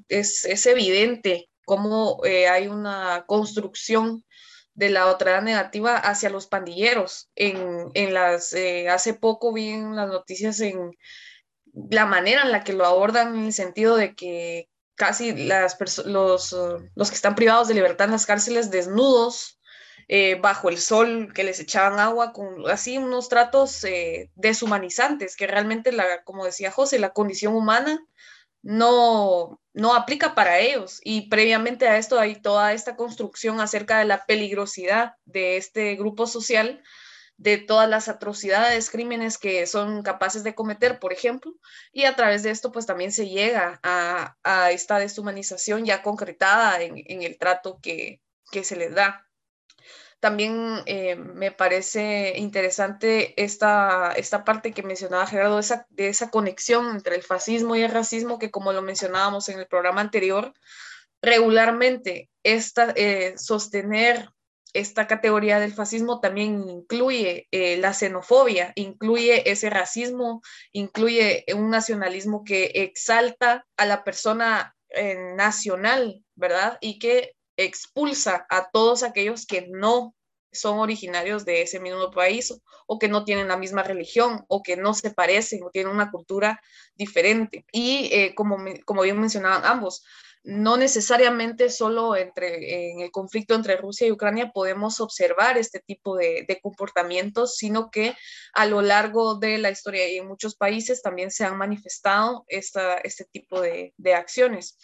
es, 0.09 0.67
evidente 0.67 1.49
cómo 1.65 2.21
eh, 2.25 2.49
hay 2.49 2.69
una 2.69 3.25
construcción 3.27 4.25
de 4.75 4.89
la 4.89 5.09
otra 5.09 5.41
negativa 5.41 5.97
hacia 5.97 6.31
los 6.31 6.47
pandilleros. 6.47 7.29
En, 7.35 8.15
las, 8.15 8.53
eh, 8.53 8.89
hace 8.89 9.15
poco 9.15 9.53
vi 9.53 9.69
en 9.69 9.97
las 9.97 10.09
noticias 10.09 10.61
en, 10.61 10.93
la 11.73 12.07
manera 12.07 12.43
en 12.43 12.53
la 12.53 12.65
que 12.65 12.73
lo 12.73 12.87
abordan 12.87 13.35
en 13.35 13.47
el 13.47 13.53
sentido 13.53 13.97
de 13.97 14.15
que 14.15 14.69
casi 14.95 15.33
las 15.33 15.79
los, 16.05 16.55
los 16.95 17.09
que 17.09 17.15
están 17.15 17.35
privados 17.35 17.69
de 17.69 17.75
libertad 17.75 18.07
en 18.07 18.13
las 18.13 18.27
cárceles 18.27 18.71
desnudos, 18.71 19.59
eh, 20.09 20.35
bajo 20.41 20.69
el 20.69 20.79
sol, 20.79 21.33
que 21.35 21.45
les 21.45 21.61
echaban 21.61 21.99
agua, 21.99 22.33
con 22.33 22.71
así 22.71 22.99
unos 22.99 23.29
tratos 23.29 23.83
eh, 23.85 24.31
deshumanizantes, 24.35 25.37
que 25.37 25.47
realmente, 25.47 25.93
la, 25.93 26.23
como 26.25 26.45
decía 26.45 26.71
José, 26.71 26.99
la 26.99 27.13
condición 27.13 27.55
humana 27.55 27.99
no, 28.63 29.61
no 29.73 29.95
aplica 29.95 30.35
para 30.35 30.59
ellos. 30.59 31.01
Y 31.03 31.29
previamente 31.29 31.89
a 31.89 31.97
esto 31.97 32.19
hay 32.19 32.41
toda 32.41 32.73
esta 32.73 32.97
construcción 32.97 33.61
acerca 33.61 33.99
de 33.99 34.05
la 34.05 34.27
peligrosidad 34.27 35.15
de 35.25 35.57
este 35.57 35.95
grupo 35.97 36.27
social 36.27 36.83
de 37.43 37.59
todas 37.59 37.89
las 37.89 38.09
atrocidades, 38.09 38.89
crímenes 38.89 39.37
que 39.37 39.67
son 39.67 40.03
capaces 40.03 40.45
de 40.45 40.55
cometer, 40.55 41.01
por 41.01 41.13
ejemplo, 41.13 41.53
y 41.93 42.05
a 42.05 42.15
través 42.15 42.45
de 42.45 42.51
esto 42.51 42.71
pues 42.71 42.87
también 42.87 43.11
se 43.11 43.29
llega 43.29 43.81
a, 43.83 44.71
esta 44.71 44.99
deshumanización 44.99 45.85
ya 45.85 46.03
concretada 46.03 46.81
en, 46.81 47.23
el 47.23 47.37
trato 47.39 47.81
que, 47.83 48.21
se 48.63 48.77
les 48.77 48.95
da. 48.95 49.27
También 50.21 50.83
eh, 50.87 51.17
me 51.17 51.51
parece 51.51 52.35
interesante 52.37 53.35
esta, 53.43 54.13
esta 54.13 54.45
parte 54.45 54.73
que 54.73 54.85
mencionaba 54.85 55.27
Gerardo, 55.27 55.59
esa, 55.59 55.87
de 55.91 56.09
esa 56.09 56.31
conexión 56.31 56.93
entre 56.95 57.17
el 57.17 57.25
fascismo 57.25 57.75
y 57.75 57.83
el 57.83 57.91
racismo, 57.91 58.39
que 58.39 58.53
como 58.53 58.73
lo 58.73 58.83
mencionábamos 58.83 59.49
en 59.49 59.59
el 59.59 59.67
programa 59.67 60.01
anterior, 60.01 60.53
regularmente 61.21 62.31
esta, 62.45 62.93
eh, 62.95 63.35
sostener 63.37 64.31
esta 64.73 65.07
categoría 65.07 65.61
del 65.61 65.73
fascismo 65.73 66.21
también 66.21 66.69
incluye 66.69 67.49
eh, 67.51 67.77
la 67.77 67.93
xenofobia, 67.93 68.73
incluye 68.75 69.51
ese 69.51 69.71
racismo, 69.71 70.43
incluye 70.73 71.45
un 71.55 71.71
nacionalismo 71.71 72.45
que 72.45 72.73
exalta 72.75 73.67
a 73.77 73.87
la 73.87 74.05
persona 74.05 74.75
eh, 74.91 75.35
nacional, 75.37 76.25
¿verdad? 76.35 76.79
Y 76.81 76.99
que 76.99 77.35
expulsa 77.57 78.47
a 78.49 78.71
todos 78.71 79.03
aquellos 79.03 79.47
que 79.47 79.67
no 79.69 80.15
son 80.53 80.79
originarios 80.79 81.45
de 81.45 81.63
ese 81.63 81.81
mismo 81.81 82.11
país 82.11 82.55
o 82.87 82.99
que 82.99 83.09
no 83.09 83.25
tienen 83.25 83.49
la 83.49 83.57
misma 83.57 83.83
religión 83.83 84.45
o 84.49 84.63
que 84.63 84.77
no 84.77 84.93
se 84.95 85.11
parecen 85.11 85.63
o 85.65 85.71
tienen 85.71 85.93
una 85.93 86.11
cultura 86.11 86.61
diferente. 86.95 87.65
Y 87.73 88.11
eh, 88.13 88.35
como, 88.35 88.59
como 88.85 89.03
bien 89.03 89.19
mencionaban 89.21 89.65
ambos, 89.65 90.05
no 90.45 90.77
necesariamente 90.77 91.71
solo 91.71 92.17
entre, 92.17 92.91
en 92.91 93.01
el 93.01 93.11
conflicto 93.13 93.55
entre 93.55 93.77
Rusia 93.77 94.07
y 94.07 94.13
Ucrania 94.13 94.51
podemos 94.53 95.01
observar 95.01 95.57
este 95.57 95.81
tipo 95.81 96.17
de, 96.17 96.47
comportamientos, 96.61 97.57
sino 97.57 97.91
que 97.91 98.17
a 98.53 98.67
lo 98.67 98.83
largo 98.83 99.37
de 99.37 99.59
la 99.59 99.71
historia 99.71 100.09
y 100.09 100.19
en 100.19 100.27
muchos 100.27 100.57
países 100.57 101.01
también 101.01 101.31
se 101.31 101.45
han 101.45 101.57
manifestado 101.57 102.45
este 102.49 103.25
tipo 103.31 103.61
de, 103.61 103.93
acciones. 104.15 104.79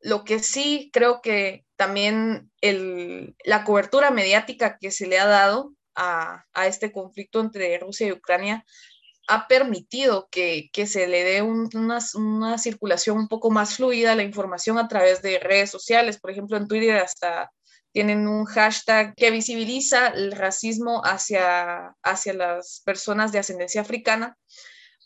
Lo 0.00 0.22
que 0.22 0.38
sí 0.38 0.90
creo 0.92 1.20
que 1.22 1.64
también 1.76 2.50
la 2.60 3.64
cobertura 3.64 4.10
mediática 4.10 4.78
que 4.78 4.90
se 4.90 5.06
le 5.06 5.18
ha 5.18 5.26
dado 5.26 5.74
a, 5.96 6.44
a, 6.52 6.66
este 6.66 6.92
conflicto 6.92 7.40
entre 7.40 7.78
Rusia 7.78 8.08
y 8.08 8.12
Ucrania 8.12 8.64
ha 9.26 9.48
permitido 9.48 10.28
que, 10.30 10.70
se 10.86 11.06
le 11.06 11.24
dé 11.24 11.42
una, 11.42 12.58
circulación 12.58 13.18
un 13.18 13.28
poco 13.28 13.50
más 13.50 13.76
fluida 13.76 14.12
a 14.12 14.16
la 14.16 14.22
información 14.22 14.78
a 14.78 14.88
través 14.88 15.22
de 15.22 15.38
redes 15.38 15.70
sociales. 15.70 16.18
Por 16.18 16.30
ejemplo, 16.30 16.56
en 16.56 16.68
Twitter 16.68 16.96
hasta 16.96 17.50
tienen 17.92 18.26
un 18.26 18.44
hashtag 18.44 19.14
que 19.14 19.30
visibiliza 19.30 20.08
el 20.08 20.32
racismo 20.32 21.02
hacia, 21.04 21.94
hacia 22.02 22.34
las 22.34 22.82
personas 22.84 23.30
de 23.30 23.38
ascendencia 23.38 23.82
africana 23.82 24.36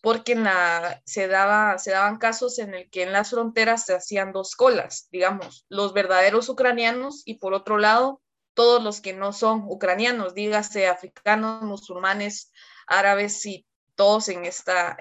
porque 0.01 0.33
en 0.33 0.45
la, 0.45 1.03
se, 1.05 1.29
daba, 1.29 1.79
se 1.79 1.91
daban 1.91 2.19
casos 2.19 2.59
en 2.59 2.75
el 2.75 2.91
que 2.91 3.03
en 3.03 3.13
las 3.13 3.31
fronteras 3.31 3.85
se 3.85 3.95
hacían 3.95 4.33
dos 4.33 4.55
colas, 4.55 5.09
digamos, 5.11 5.67
los 5.69 5.93
verdaderos 5.93 6.49
ucranianos 6.49 7.23
y 7.25 7.35
por 7.35 7.55
otro 7.55 7.79
lado, 7.79 8.23
todos 8.55 8.83
los 8.83 9.01
que 9.01 9.13
no 9.13 9.33
son 9.33 9.65
ucranianos, 9.67 10.35
dígase 10.35 10.87
africanos, 10.89 11.63
musulmanes, 11.63 12.53
árabes 12.87 13.45
y 13.47 13.67
todos 13.99 14.29
en 14.29 14.45
esta, 14.45 14.97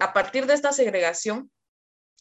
a 0.00 0.12
partir 0.12 0.44
de 0.46 0.52
esta 0.52 0.70
segregación, 0.74 1.50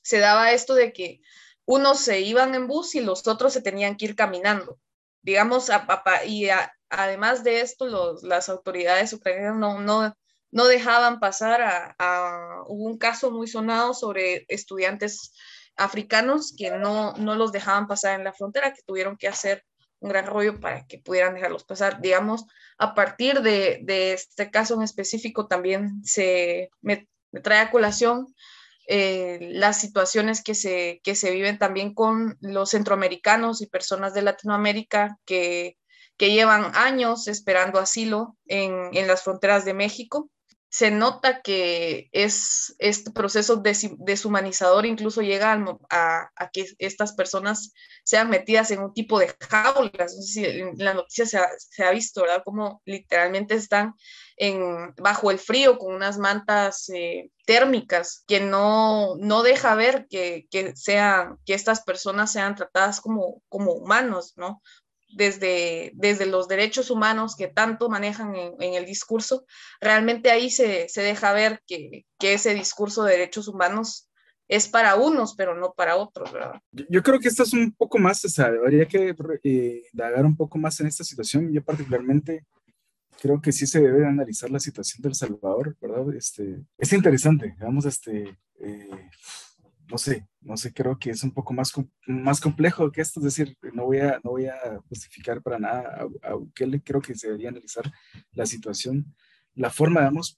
se 0.02 0.20
daba 0.20 0.54
esto 0.54 0.74
de 0.74 0.94
que 0.94 1.20
unos 1.66 2.00
se 2.00 2.22
iban 2.22 2.56
en 2.56 2.66
bus 2.66 2.96
y 2.96 3.02
los 3.02 3.28
otros 3.28 3.52
se 3.52 3.62
tenían 3.62 3.98
que 3.98 4.06
ir 4.06 4.16
caminando. 4.16 4.80
Digamos, 5.22 5.70
a, 5.70 5.86
y 6.26 6.48
además 6.90 7.44
de 7.44 7.60
esto, 7.60 8.18
las 8.24 8.48
autoridades 8.48 9.12
ucranianas 9.12 9.58
no, 9.58 9.82
no, 9.82 10.16
no 10.50 10.66
dejaban 10.66 11.20
pasar 11.20 11.62
a, 11.62 12.64
hubo 12.68 12.86
un 12.86 12.98
caso 12.98 13.30
muy 13.30 13.48
sonado 13.48 13.94
sobre 13.94 14.46
estudiantes 14.48 15.34
africanos 15.76 16.56
que 16.58 16.72
no, 16.72 17.14
no 17.18 17.36
los 17.36 17.52
dejaban 17.52 17.88
pasar 17.88 18.18
en 18.18 18.24
la 18.24 18.32
frontera, 18.32 18.74
que 18.74 18.82
tuvieron 18.84 19.18
que 19.18 19.28
hacer 19.28 19.66
un 20.04 20.10
gran 20.10 20.28
rollo 20.28 20.60
para 20.60 20.86
que 20.86 21.00
pudieran 21.00 21.34
dejarlos 21.34 21.64
pasar. 21.64 22.02
Digamos, 22.02 22.46
a 22.78 22.94
partir 22.94 23.42
de, 23.42 24.14
este 24.14 24.52
caso 24.52 24.76
en 24.76 24.84
específico 24.84 25.48
también 25.48 26.04
se 26.04 26.70
me, 26.82 27.08
trae 27.42 27.60
a 27.60 27.72
colación 27.72 28.28
eh, 28.88 29.40
las 29.54 29.80
situaciones 29.80 30.44
que 30.44 30.56
se, 30.56 31.00
que 31.06 31.16
se 31.16 31.32
viven 31.32 31.58
también 31.58 31.94
con 31.94 32.38
los 32.42 32.72
centroamericanos 32.72 33.62
y 33.62 33.68
personas 33.68 34.14
de 34.14 34.24
Latinoamérica 34.24 35.18
que, 35.26 35.78
que 36.18 36.34
llevan 36.34 36.76
años 36.76 37.30
esperando 37.30 37.80
asilo 37.80 38.38
en, 38.46 38.90
en 38.92 39.08
las 39.08 39.24
fronteras 39.24 39.64
de 39.64 39.74
México 39.74 40.30
se 40.74 40.90
nota 40.90 41.44
que 41.44 42.10
es 42.14 42.76
este 42.80 43.12
proceso 43.12 43.62
deshumanizador 43.62 44.88
incluso 44.88 45.22
llega 45.22 45.54
a, 45.92 46.50
que 46.52 46.66
estas 46.80 47.14
personas 47.14 47.74
sean 48.04 48.32
metidas 48.32 48.72
en 48.72 48.82
un 48.82 48.92
tipo 48.92 49.20
de 49.20 49.32
jaulas. 49.40 50.16
No 50.16 50.22
sé 50.24 50.34
si 50.34 50.64
la 50.78 50.96
noticia 50.96 51.28
se 51.28 51.84
ha, 51.84 51.92
visto, 51.92 52.22
¿verdad? 52.22 52.42
Como 52.44 52.82
literalmente 52.86 53.54
están 53.54 53.94
bajo 54.98 55.30
el 55.30 55.38
frío 55.38 55.78
con 55.78 55.94
unas 55.94 56.18
mantas 56.18 56.90
eh, 56.90 57.30
térmicas 57.46 58.24
que 58.26 58.40
no, 58.40 59.16
no 59.20 59.44
deja 59.44 59.76
ver 59.76 60.08
que, 60.10 60.48
que, 60.50 60.76
sean, 60.76 61.38
que 61.46 61.54
estas 61.54 61.84
personas 61.84 62.32
sean 62.32 62.56
tratadas 62.56 63.00
como, 63.00 63.44
como 63.48 63.74
humanos, 63.74 64.34
¿no? 64.38 64.60
Desde, 65.16 65.92
desde 65.96 66.26
los 66.26 66.48
derechos 66.48 66.90
humanos 66.90 67.36
que 67.36 67.48
tanto 67.48 67.90
manejan 67.90 68.36
en, 68.36 68.74
el 68.74 68.86
discurso, 68.86 69.46
realmente 69.80 70.32
ahí 70.32 70.50
se, 70.50 70.88
deja 70.96 71.34
ver 71.34 71.62
que, 71.68 72.06
ese 72.20 72.54
discurso 72.54 73.04
de 73.04 73.14
derechos 73.14 73.48
humanos 73.48 74.10
es 74.48 74.68
para 74.68 74.96
unos, 74.96 75.36
pero 75.36 75.56
no 75.56 75.74
para 75.74 75.98
otros, 75.98 76.32
¿verdad? 76.32 76.62
Yo, 76.72 77.04
creo 77.04 77.20
que 77.20 77.28
esto 77.28 77.44
es 77.44 77.54
un 77.54 77.74
poco 77.74 77.98
más, 77.98 78.24
o 78.24 78.30
sea, 78.30 78.46
habría 78.46 78.86
que 78.86 79.14
eh, 79.44 79.84
un 80.24 80.38
poco 80.38 80.58
más 80.58 80.80
en 80.80 80.88
esta 80.88 81.04
situación. 81.04 81.52
Yo 81.52 81.64
particularmente 81.64 82.46
creo 83.22 83.42
que 83.42 83.52
sí 83.52 83.66
se 83.66 83.80
debe 83.82 84.06
analizar 84.06 84.50
la 84.52 84.60
situación 84.60 85.02
del 85.02 85.16
Salvador, 85.16 85.76
¿verdad? 85.82 86.14
Este, 86.16 86.62
es 86.78 86.94
interesante, 86.94 87.56
vamos, 87.60 87.86
este, 87.86 88.38
eh, 88.60 89.10
no 89.94 90.00
sé, 90.00 90.28
no 90.42 90.58
sé, 90.58 90.74
creo 90.74 90.98
que 90.98 91.12
es 91.12 91.22
un 91.24 91.30
poco 91.30 91.54
más, 91.54 91.72
más 92.08 92.42
complejo 92.42 92.92
que 92.92 93.00
esto, 93.00 93.20
es 93.20 93.26
decir, 93.26 93.56
no 93.74 93.86
voy 93.86 94.00
a, 94.00 94.20
no 94.24 94.32
voy 94.32 94.48
a 94.48 94.56
justificar 94.90 95.40
para 95.44 95.60
nada 95.60 96.08
a, 96.24 96.66
le 96.66 96.82
creo 96.82 97.00
que 97.00 97.14
se 97.14 97.28
debería 97.28 97.50
analizar 97.50 97.84
la 98.32 98.48
situación, 98.48 99.14
la 99.54 99.70
forma, 99.70 100.00
digamos, 100.00 100.36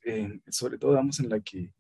sobre 0.49 0.77
todo, 0.77 0.91
digamos, 0.91 1.21
en 1.21 1.29
la 1.29 1.39
que 1.39 1.71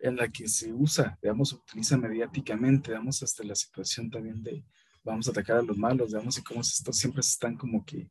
en 0.00 0.16
la 0.16 0.26
que 0.26 0.48
se 0.48 0.72
usa, 0.72 1.16
digamos, 1.22 1.50
se 1.50 1.54
utiliza 1.54 1.96
mediáticamente, 1.96 2.90
digamos, 2.90 3.22
hasta 3.22 3.44
la 3.44 3.54
situación 3.54 4.10
también 4.10 4.42
de 4.42 4.64
vamos 5.04 5.28
a 5.28 5.30
atacar 5.30 5.58
a 5.58 5.62
los 5.62 5.78
malos, 5.78 6.08
digamos, 6.08 6.36
y 6.38 6.42
cómo 6.42 6.60
estos 6.60 6.98
siempre 6.98 7.20
están 7.20 7.56
como 7.56 7.84
que, 7.84 8.10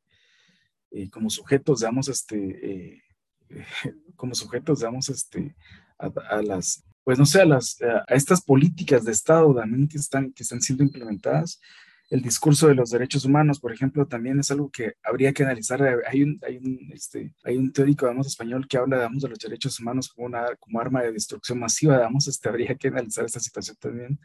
eh, 0.91 1.09
como 1.09 1.29
sujetos, 1.29 1.81
digamos, 1.81 2.07
este, 2.07 2.37
eh, 2.71 3.01
como 4.15 4.33
sujetos, 4.35 4.79
digamos, 4.79 5.09
este, 5.09 5.53
a, 5.97 6.41
las, 6.41 6.85
pues 7.05 7.19
no 7.19 7.25
sé, 7.25 7.41
a, 7.41 7.45
las, 7.45 7.77
a 7.81 8.15
estas 8.15 8.41
políticas 8.41 9.05
de 9.05 9.11
Estado 9.11 9.53
también 9.53 9.87
que 9.87 9.97
están, 9.97 10.33
que 10.33 10.41
están 10.43 10.59
siendo 10.59 10.83
implementadas. 10.83 11.61
El 12.09 12.21
discurso 12.21 12.67
de 12.67 12.75
los 12.75 12.89
derechos 12.89 13.25
humanos, 13.25 13.59
por 13.59 13.71
ejemplo, 13.71 14.07
también 14.07 14.39
es 14.39 14.49
algo 14.49 14.71
que 14.71 14.93
habría 15.03 15.31
que 15.31 15.43
analizar. 15.43 15.81
Hay 16.07 16.23
un, 16.23 16.39
hay 16.45 16.57
un, 16.57 16.91
este, 16.93 17.33
hay 17.43 17.57
un 17.57 17.71
teórico, 17.71 18.07
digamos, 18.07 18.27
español 18.27 18.67
que 18.67 18.77
habla, 18.77 18.97
digamos, 18.97 19.21
de 19.21 19.29
los 19.29 19.39
derechos 19.39 19.79
humanos 19.79 20.09
como, 20.09 20.25
una, 20.27 20.47
como 20.59 20.79
arma 20.79 21.03
de 21.03 21.11
destrucción 21.11 21.59
masiva, 21.59 21.95
digamos, 21.95 22.27
este, 22.27 22.49
habría 22.49 22.75
que 22.75 22.87
analizar 22.87 23.23
esta 23.23 23.39
situación 23.39 23.77
también. 23.79 24.19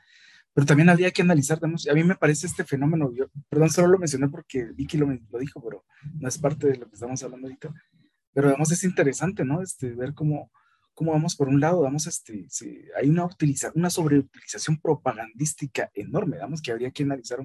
Pero 0.54 0.66
también 0.66 0.88
habría 0.88 1.10
que 1.10 1.22
analizar, 1.22 1.58
digamos, 1.58 1.86
a 1.86 1.92
mí 1.92 2.02
me 2.02 2.16
parece 2.16 2.46
este 2.46 2.64
fenómeno, 2.64 3.12
yo, 3.14 3.26
perdón, 3.50 3.70
solo 3.70 3.88
lo 3.88 3.98
mencioné 3.98 4.28
porque 4.28 4.64
Vicky 4.74 4.96
lo, 4.96 5.06
lo 5.06 5.38
dijo, 5.38 5.62
pero 5.62 5.84
no 6.18 6.28
es 6.28 6.38
parte 6.38 6.66
de 6.66 6.76
lo 6.78 6.88
que 6.88 6.94
estamos 6.94 7.22
hablando 7.22 7.46
ahorita. 7.46 7.72
Pero, 8.32 8.48
digamos, 8.48 8.72
es 8.72 8.84
interesante, 8.84 9.44
¿no? 9.44 9.62
Este, 9.62 9.90
ver 9.90 10.14
cómo, 10.14 10.50
cómo 11.00 11.12
vamos 11.12 11.34
por 11.34 11.48
un 11.48 11.60
lado, 11.60 11.80
vamos, 11.80 12.06
este, 12.06 12.46
hay 12.94 13.08
una, 13.08 13.24
utiliza, 13.24 13.72
una 13.74 13.88
sobreutilización 13.88 14.78
propagandística 14.78 15.90
enorme, 15.94 16.36
vamos, 16.36 16.60
que 16.60 16.72
habría 16.72 16.90
que 16.90 17.04
analizar 17.04 17.38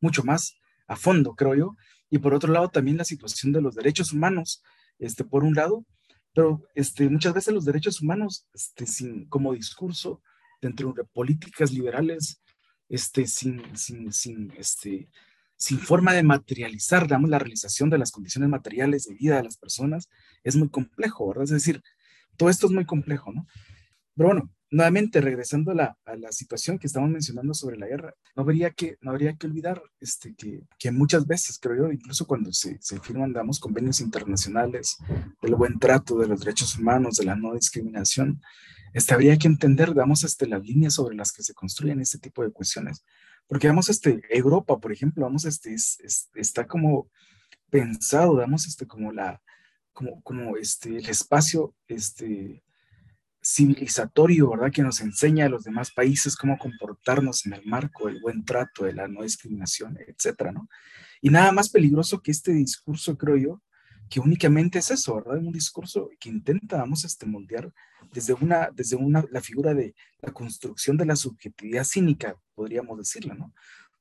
mucho 0.00 0.24
más 0.24 0.58
a 0.86 0.96
fondo, 0.96 1.34
creo 1.34 1.54
yo, 1.54 1.76
y 2.08 2.16
por 2.16 2.32
otro 2.32 2.50
lado 2.50 2.70
también 2.70 2.96
la 2.96 3.04
situación 3.04 3.52
de 3.52 3.60
los 3.60 3.74
derechos 3.74 4.14
humanos, 4.14 4.62
este, 4.98 5.24
por 5.24 5.44
un 5.44 5.52
lado, 5.52 5.84
pero 6.32 6.62
este, 6.74 7.06
muchas 7.10 7.34
veces 7.34 7.52
los 7.52 7.66
derechos 7.66 8.00
humanos, 8.00 8.48
este, 8.54 8.86
sin, 8.86 9.28
como 9.28 9.52
discurso 9.52 10.22
dentro 10.62 10.94
de 10.94 11.04
políticas 11.04 11.70
liberales, 11.70 12.40
este, 12.88 13.26
sin, 13.26 13.76
sin, 13.76 14.10
sin, 14.10 14.54
este, 14.56 15.10
sin 15.56 15.78
forma 15.78 16.14
de 16.14 16.22
materializar, 16.22 17.02
digamos, 17.02 17.28
la 17.28 17.38
realización 17.38 17.90
de 17.90 17.98
las 17.98 18.10
condiciones 18.10 18.48
materiales 18.48 19.04
de 19.04 19.16
vida 19.16 19.36
de 19.36 19.42
las 19.42 19.58
personas, 19.58 20.08
es 20.42 20.56
muy 20.56 20.70
complejo, 20.70 21.28
¿verdad? 21.28 21.44
Es 21.44 21.50
decir, 21.50 21.82
todo 22.42 22.50
esto 22.50 22.66
es 22.66 22.72
muy 22.72 22.84
complejo, 22.84 23.32
¿no? 23.32 23.46
Pero 24.16 24.30
bueno, 24.30 24.50
nuevamente 24.68 25.20
regresando 25.20 25.70
a 25.70 25.74
la, 25.76 25.96
a 26.04 26.16
la 26.16 26.32
situación 26.32 26.76
que 26.76 26.88
estamos 26.88 27.08
mencionando 27.08 27.54
sobre 27.54 27.78
la 27.78 27.86
guerra, 27.86 28.14
no 28.34 28.42
habría 28.42 28.72
que, 28.72 28.98
no 29.00 29.12
habría 29.12 29.36
que 29.36 29.46
olvidar 29.46 29.80
este, 30.00 30.34
que, 30.34 30.64
que 30.76 30.90
muchas 30.90 31.24
veces, 31.24 31.60
creo 31.60 31.76
yo, 31.86 31.92
incluso 31.92 32.26
cuando 32.26 32.52
se, 32.52 32.78
se 32.80 32.98
firman, 32.98 33.28
digamos, 33.28 33.60
convenios 33.60 34.00
internacionales 34.00 34.96
del 35.40 35.54
buen 35.54 35.78
trato 35.78 36.18
de 36.18 36.26
los 36.26 36.40
derechos 36.40 36.76
humanos, 36.76 37.14
de 37.14 37.26
la 37.26 37.36
no 37.36 37.54
discriminación, 37.54 38.42
este, 38.92 39.14
habría 39.14 39.38
que 39.38 39.46
entender, 39.46 39.90
digamos, 39.90 40.24
este, 40.24 40.48
las 40.48 40.64
líneas 40.64 40.94
sobre 40.94 41.14
las 41.14 41.30
que 41.30 41.44
se 41.44 41.54
construyen 41.54 42.00
este 42.00 42.18
tipo 42.18 42.42
de 42.42 42.50
cuestiones. 42.50 43.04
Porque, 43.46 43.68
vamos, 43.68 43.88
este, 43.88 44.20
Europa, 44.30 44.80
por 44.80 44.90
ejemplo, 44.90 45.22
vamos, 45.22 45.44
este, 45.44 45.76
está 46.34 46.66
como 46.66 47.08
pensado, 47.70 48.32
digamos, 48.34 48.66
este, 48.66 48.88
como 48.88 49.12
la, 49.12 49.40
como, 49.92 50.22
como 50.22 50.56
este, 50.56 50.96
el 50.96 51.08
espacio 51.08 51.74
este, 51.86 52.62
civilizatorio, 53.42 54.50
¿verdad? 54.50 54.70
Que 54.72 54.82
nos 54.82 55.00
enseña 55.00 55.46
a 55.46 55.48
los 55.48 55.64
demás 55.64 55.90
países 55.90 56.36
cómo 56.36 56.56
comportarnos 56.58 57.44
en 57.46 57.54
el 57.54 57.66
marco 57.66 58.06
del 58.06 58.20
buen 58.20 58.44
trato, 58.44 58.84
de 58.84 58.92
la 58.92 59.08
no 59.08 59.22
discriminación, 59.22 59.98
etcétera, 60.06 60.52
¿no? 60.52 60.68
Y 61.20 61.30
nada 61.30 61.52
más 61.52 61.68
peligroso 61.68 62.20
que 62.20 62.30
este 62.30 62.52
discurso, 62.52 63.16
creo 63.16 63.36
yo, 63.36 63.62
que 64.08 64.20
únicamente 64.20 64.78
es 64.78 64.90
eso, 64.90 65.16
¿verdad? 65.16 65.38
Un 65.38 65.52
discurso 65.52 66.10
que 66.20 66.28
intenta, 66.28 66.76
vamos, 66.76 67.04
este, 67.04 67.26
moldear 67.26 67.72
desde 68.12 68.34
una, 68.34 68.70
desde 68.70 68.96
una, 68.96 69.24
la 69.30 69.40
figura 69.40 69.74
de 69.74 69.94
la 70.20 70.32
construcción 70.32 70.96
de 70.96 71.06
la 71.06 71.16
subjetividad 71.16 71.84
cínica, 71.84 72.36
podríamos 72.54 72.98
decirlo, 72.98 73.34
¿no? 73.34 73.52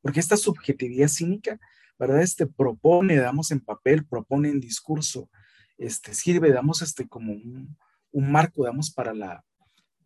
Porque 0.02 0.20
esta 0.20 0.38
subjetividad 0.38 1.08
cínica, 1.08 1.60
¿verdad? 1.98 2.22
Este 2.22 2.46
propone, 2.46 3.16
damos 3.16 3.52
en 3.52 3.62
papel, 3.62 4.06
propone 4.06 4.50
en 4.50 4.60
discurso, 4.60 5.30
este, 5.82 6.14
sirve, 6.14 6.50
digamos, 6.50 6.82
este, 6.82 7.08
como 7.08 7.34
un, 7.34 7.76
un 8.12 8.32
marco, 8.32 8.64
digamos, 8.64 8.92
para 8.92 9.14
la, 9.14 9.44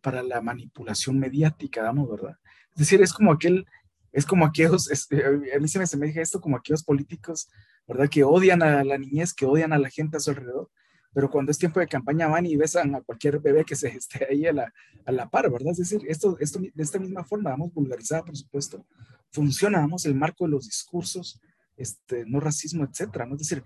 para 0.00 0.22
la 0.22 0.40
manipulación 0.40 1.18
mediática, 1.18 1.82
digamos, 1.82 2.08
¿verdad? 2.08 2.36
Es 2.70 2.80
decir, 2.80 3.02
es 3.02 3.12
como 3.12 3.30
aquel, 3.32 3.66
es 4.10 4.24
como 4.24 4.46
aquellos, 4.46 4.90
este, 4.90 5.22
a 5.24 5.58
mí 5.60 5.68
se 5.68 5.78
me, 5.78 5.86
se 5.86 5.96
me 5.96 6.08
esto 6.08 6.40
como 6.40 6.56
aquellos 6.56 6.82
políticos, 6.82 7.48
¿verdad? 7.86 8.08
Que 8.08 8.24
odian 8.24 8.62
a 8.62 8.82
la 8.84 8.96
niñez, 8.96 9.34
que 9.34 9.44
odian 9.44 9.72
a 9.72 9.78
la 9.78 9.90
gente 9.90 10.16
a 10.16 10.20
su 10.20 10.30
alrededor, 10.30 10.70
pero 11.12 11.30
cuando 11.30 11.50
es 11.50 11.58
tiempo 11.58 11.80
de 11.80 11.88
campaña 11.88 12.26
van 12.26 12.46
y 12.46 12.56
besan 12.56 12.94
a 12.94 13.02
cualquier 13.02 13.38
bebé 13.40 13.64
que 13.64 13.76
se 13.76 13.88
esté 13.96 14.26
ahí 14.30 14.46
a 14.46 14.54
la, 14.54 14.72
a 15.04 15.12
la 15.12 15.28
par, 15.28 15.50
¿verdad? 15.50 15.72
Es 15.72 15.78
decir, 15.78 16.00
esto, 16.08 16.38
esto 16.40 16.58
de 16.58 16.82
esta 16.82 16.98
misma 16.98 17.22
forma, 17.22 17.50
vamos, 17.50 17.74
vulgarizada, 17.74 18.24
por 18.24 18.36
supuesto, 18.36 18.86
funciona, 19.30 19.80
vamos, 19.80 20.06
el 20.06 20.14
marco 20.14 20.44
de 20.44 20.52
los 20.52 20.64
discursos, 20.64 21.38
este, 21.76 22.24
no 22.24 22.40
racismo, 22.40 22.84
etcétera, 22.84 23.26
¿no? 23.26 23.34
Es 23.34 23.40
decir, 23.40 23.62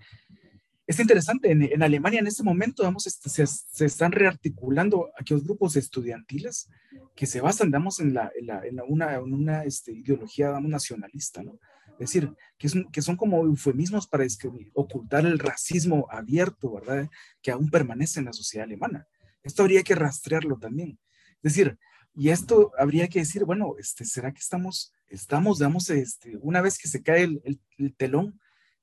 es 0.91 0.99
interesante, 0.99 1.51
en, 1.51 1.83
Alemania 1.83 2.19
en 2.19 2.27
este 2.27 2.43
momento 2.43 2.83
vamos, 2.83 3.07
este, 3.07 3.29
se, 3.29 3.85
están 3.85 4.11
rearticulando 4.11 5.09
aquellos 5.17 5.43
grupos 5.43 5.75
estudiantiles 5.75 6.69
que 7.15 7.25
se 7.25 7.41
basan, 7.41 7.67
digamos, 7.67 7.99
en, 7.99 8.13
la, 8.13 8.31
en, 8.35 8.79
una, 8.87 9.15
en 9.15 9.33
una 9.33 9.63
este, 9.63 9.91
ideología 9.93 10.59
nacionalista, 10.59 11.43
¿no? 11.43 11.59
Es 11.93 12.11
decir, 12.11 12.33
que, 12.57 12.67
que 12.91 13.01
son 13.01 13.15
como 13.15 13.45
eufemismos 13.45 14.07
para 14.07 14.25
ocultar 14.73 15.25
el 15.25 15.37
racismo 15.37 16.07
abierto, 16.09 16.73
¿verdad? 16.73 17.09
Que 17.41 17.51
aún 17.51 17.69
permanece 17.69 18.19
en 18.19 18.25
la 18.25 18.33
sociedad 18.33 18.65
alemana. 18.65 19.07
Esto 19.43 19.63
habría 19.63 19.83
que 19.83 19.95
rastrearlo 19.95 20.57
también. 20.57 20.99
Es 21.43 21.53
decir, 21.53 21.77
y 22.13 22.29
esto 22.29 22.71
habría 22.77 23.07
que 23.07 23.19
decir, 23.19 23.45
bueno, 23.45 23.75
este, 23.79 24.03
¿será 24.03 24.31
que 24.31 24.39
estamos, 24.39 24.93
estamos, 25.07 25.59
digamos, 25.59 25.89
este, 25.89 26.37
una 26.41 26.61
vez 26.61 26.77
que 26.77 26.89
se 26.89 27.01
cae 27.01 27.23
el, 27.23 27.95
telón, 27.95 28.39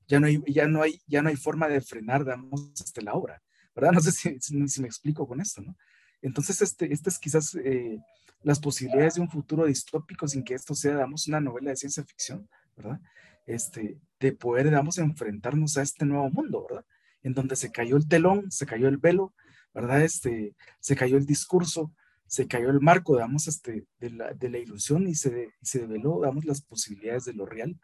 ya 0.09 0.19
no, 0.19 0.25
hay, 0.25 0.43
ya, 0.47 0.67
no 0.67 0.81
hay, 0.81 0.99
ya 1.07 1.21
no 1.21 1.29
hay 1.29 1.35
forma 1.35 1.67
de 1.67 1.81
frenar, 1.81 2.23
digamos, 2.23 2.73
este, 2.83 3.01
la 3.01 3.13
obra, 3.13 3.41
¿verdad? 3.75 3.91
No 3.93 4.01
sé 4.01 4.11
si, 4.11 4.81
me 4.81 4.87
explico 4.87 5.27
con 5.27 5.39
esto, 5.39 5.61
¿no? 5.61 5.77
Entonces, 6.21 6.61
este, 6.61 6.91
este 6.91 7.09
es 7.09 7.19
quizás 7.19 7.55
eh, 7.55 7.97
las 8.41 8.59
posibilidades 8.59 9.13
de 9.15 9.21
un 9.21 9.29
futuro 9.29 9.65
distópico 9.65 10.27
sin 10.27 10.43
que 10.43 10.55
esto 10.55 10.73
sea, 10.73 10.93
digamos, 10.93 11.27
una 11.27 11.39
novela 11.39 11.69
de 11.69 11.77
ciencia 11.77 12.03
ficción, 12.03 12.49
¿verdad? 12.75 12.99
Este, 13.45 13.99
de 14.19 14.31
poder, 14.33 14.65
digamos, 14.65 14.97
enfrentarnos 14.97 15.77
a 15.77 15.83
este 15.83 16.05
nuevo 16.05 16.29
mundo, 16.31 16.65
¿verdad? 16.67 16.85
En 17.21 17.33
donde 17.33 17.55
se 17.55 17.71
cayó 17.71 17.95
el 17.95 18.07
telón, 18.07 18.51
se 18.51 18.65
cayó 18.65 18.87
el 18.87 18.97
velo, 18.97 19.33
¿verdad? 19.75 20.01
Este, 20.01 20.55
se 20.79 20.95
cayó 20.95 21.17
el 21.17 21.27
discurso, 21.27 21.93
se 22.25 22.47
cayó 22.47 22.71
el 22.71 22.81
marco, 22.81 23.13
digamos, 23.13 23.47
este, 23.47 23.85
de, 23.99 24.09
la, 24.09 24.33
de 24.33 24.49
la 24.49 24.57
ilusión 24.57 25.07
y 25.07 25.13
se, 25.13 25.53
se 25.61 25.79
develó, 25.79 26.15
digamos, 26.21 26.45
las 26.45 26.61
posibilidades 26.61 27.25
de 27.25 27.33
lo 27.33 27.45
real, 27.45 27.79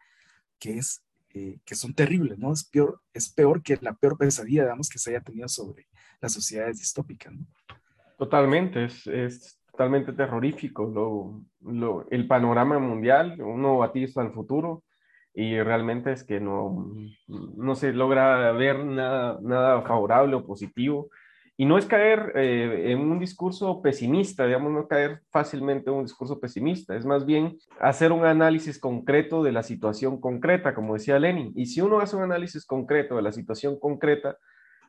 que 0.58 0.78
es, 0.78 1.02
eh, 1.38 1.58
que 1.66 1.74
son 1.74 1.92
terribles, 1.92 2.38
¿no? 2.38 2.50
Es 2.50 2.64
peor, 2.64 3.02
es 3.12 3.30
peor 3.30 3.62
que 3.62 3.76
la 3.82 3.92
peor 3.92 4.16
pesadilla, 4.16 4.62
digamos, 4.62 4.88
que 4.88 4.98
se 4.98 5.10
haya 5.10 5.20
tenido 5.20 5.48
sobre 5.48 5.86
las 6.18 6.32
sociedades 6.32 6.78
distópicas, 6.78 7.34
¿no? 7.34 7.44
Totalmente, 8.16 8.86
es, 8.86 9.06
es 9.06 9.60
totalmente 9.70 10.14
terrorífico 10.14 10.86
lo, 10.86 11.42
lo, 11.70 12.08
el 12.10 12.26
panorama 12.26 12.78
mundial, 12.78 13.38
uno 13.42 13.82
atiza 13.82 14.22
al 14.22 14.32
futuro 14.32 14.82
y 15.34 15.60
realmente 15.60 16.10
es 16.12 16.24
que 16.24 16.40
no, 16.40 16.94
no 17.26 17.74
se 17.74 17.92
logra 17.92 18.50
ver 18.52 18.82
nada, 18.86 19.38
nada 19.42 19.82
favorable 19.82 20.36
o 20.36 20.46
positivo 20.46 21.10
y 21.58 21.64
no 21.64 21.78
es 21.78 21.86
caer 21.86 22.32
eh, 22.34 22.92
en 22.92 23.00
un 23.00 23.18
discurso 23.18 23.80
pesimista, 23.80 24.44
digamos, 24.44 24.72
no 24.72 24.86
caer 24.86 25.22
fácilmente 25.30 25.88
en 25.88 25.96
un 25.96 26.04
discurso 26.04 26.38
pesimista, 26.38 26.94
es 26.94 27.06
más 27.06 27.24
bien 27.24 27.56
hacer 27.80 28.12
un 28.12 28.26
análisis 28.26 28.78
concreto 28.78 29.42
de 29.42 29.52
la 29.52 29.62
situación 29.62 30.20
concreta, 30.20 30.74
como 30.74 30.94
decía 30.94 31.18
Lenin. 31.18 31.52
Y 31.56 31.66
si 31.66 31.80
uno 31.80 32.00
hace 32.00 32.16
un 32.16 32.24
análisis 32.24 32.66
concreto 32.66 33.16
de 33.16 33.22
la 33.22 33.32
situación 33.32 33.78
concreta, 33.80 34.36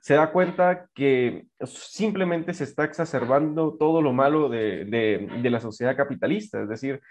se 0.01 0.15
da 0.15 0.31
cuenta 0.31 0.87
que 0.93 1.47
simplemente 1.63 2.53
se 2.53 2.65
está 2.65 2.83
exacerbando 2.83 3.75
todo 3.77 4.01
lo 4.01 4.13
malo 4.13 4.47
de, 4.49 5.27
la 5.43 5.59
sociedad 5.59 5.95
capitalista. 5.95 6.61
Es 6.61 6.69
decir, 6.69 7.01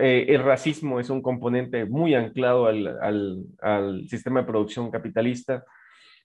eh, 0.00 0.26
el 0.28 0.42
racismo 0.42 0.98
es 0.98 1.10
un 1.10 1.22
componente 1.22 1.84
muy 1.84 2.14
anclado 2.14 2.66
al 2.66 4.08
sistema 4.08 4.40
de 4.40 4.46
producción 4.46 4.90
capitalista 4.90 5.64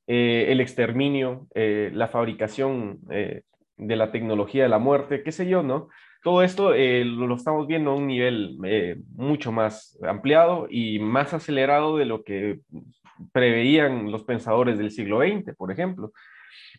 eh, 0.08 0.48
el 0.50 0.60
exterminio, 0.60 1.48
eh, 1.56 1.90
la 1.94 2.08
fabricación 2.08 3.00
eh, 3.10 3.44
de 3.78 3.96
la 3.96 4.12
tecnología 4.12 4.64
de 4.64 4.70
la 4.70 4.80
muerte, 4.80 5.24
qué 5.24 5.32
sé 5.32 5.48
yo, 5.48 5.64
¿no? 5.64 5.90
Todo 6.24 6.44
esto 6.44 6.72
lo, 6.72 7.36
estamos 7.36 7.68
viendo 7.68 7.92
a 7.92 7.96
un 7.96 8.08
nivel 8.08 8.58
mucho 9.14 9.52
más 9.52 10.00
ampliado 10.04 10.68
y 10.70 11.00
más 11.00 11.34
acelerado 11.34 11.98
de 11.98 12.06
lo 12.06 12.24
que 12.24 12.62
preveían 13.34 14.10
los 14.10 14.24
pensadores 14.24 14.78
del 14.78 14.92
siglo 14.92 15.20
XX, 15.20 15.54
por 15.58 15.70
ejemplo. 15.70 16.14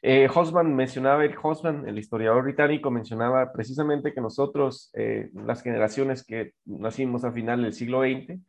Eh, 0.01 0.29
Hosman 0.35 0.75
mencionaba, 0.75 1.25
Eric 1.25 1.45
Hosman, 1.45 1.87
el 1.87 1.99
historiador 1.99 2.45
británico, 2.45 2.91
mencionaba 2.91 3.53
precisamente 3.53 4.15
que 4.15 4.23
nosotros, 4.23 4.91
las 5.35 5.63
generaciones 5.63 6.25
que 6.25 6.53
nacimos 6.65 7.25
a 7.25 7.33
final 7.33 7.63
del 7.63 7.75
siglo 7.75 8.01
XX, 8.01 8.41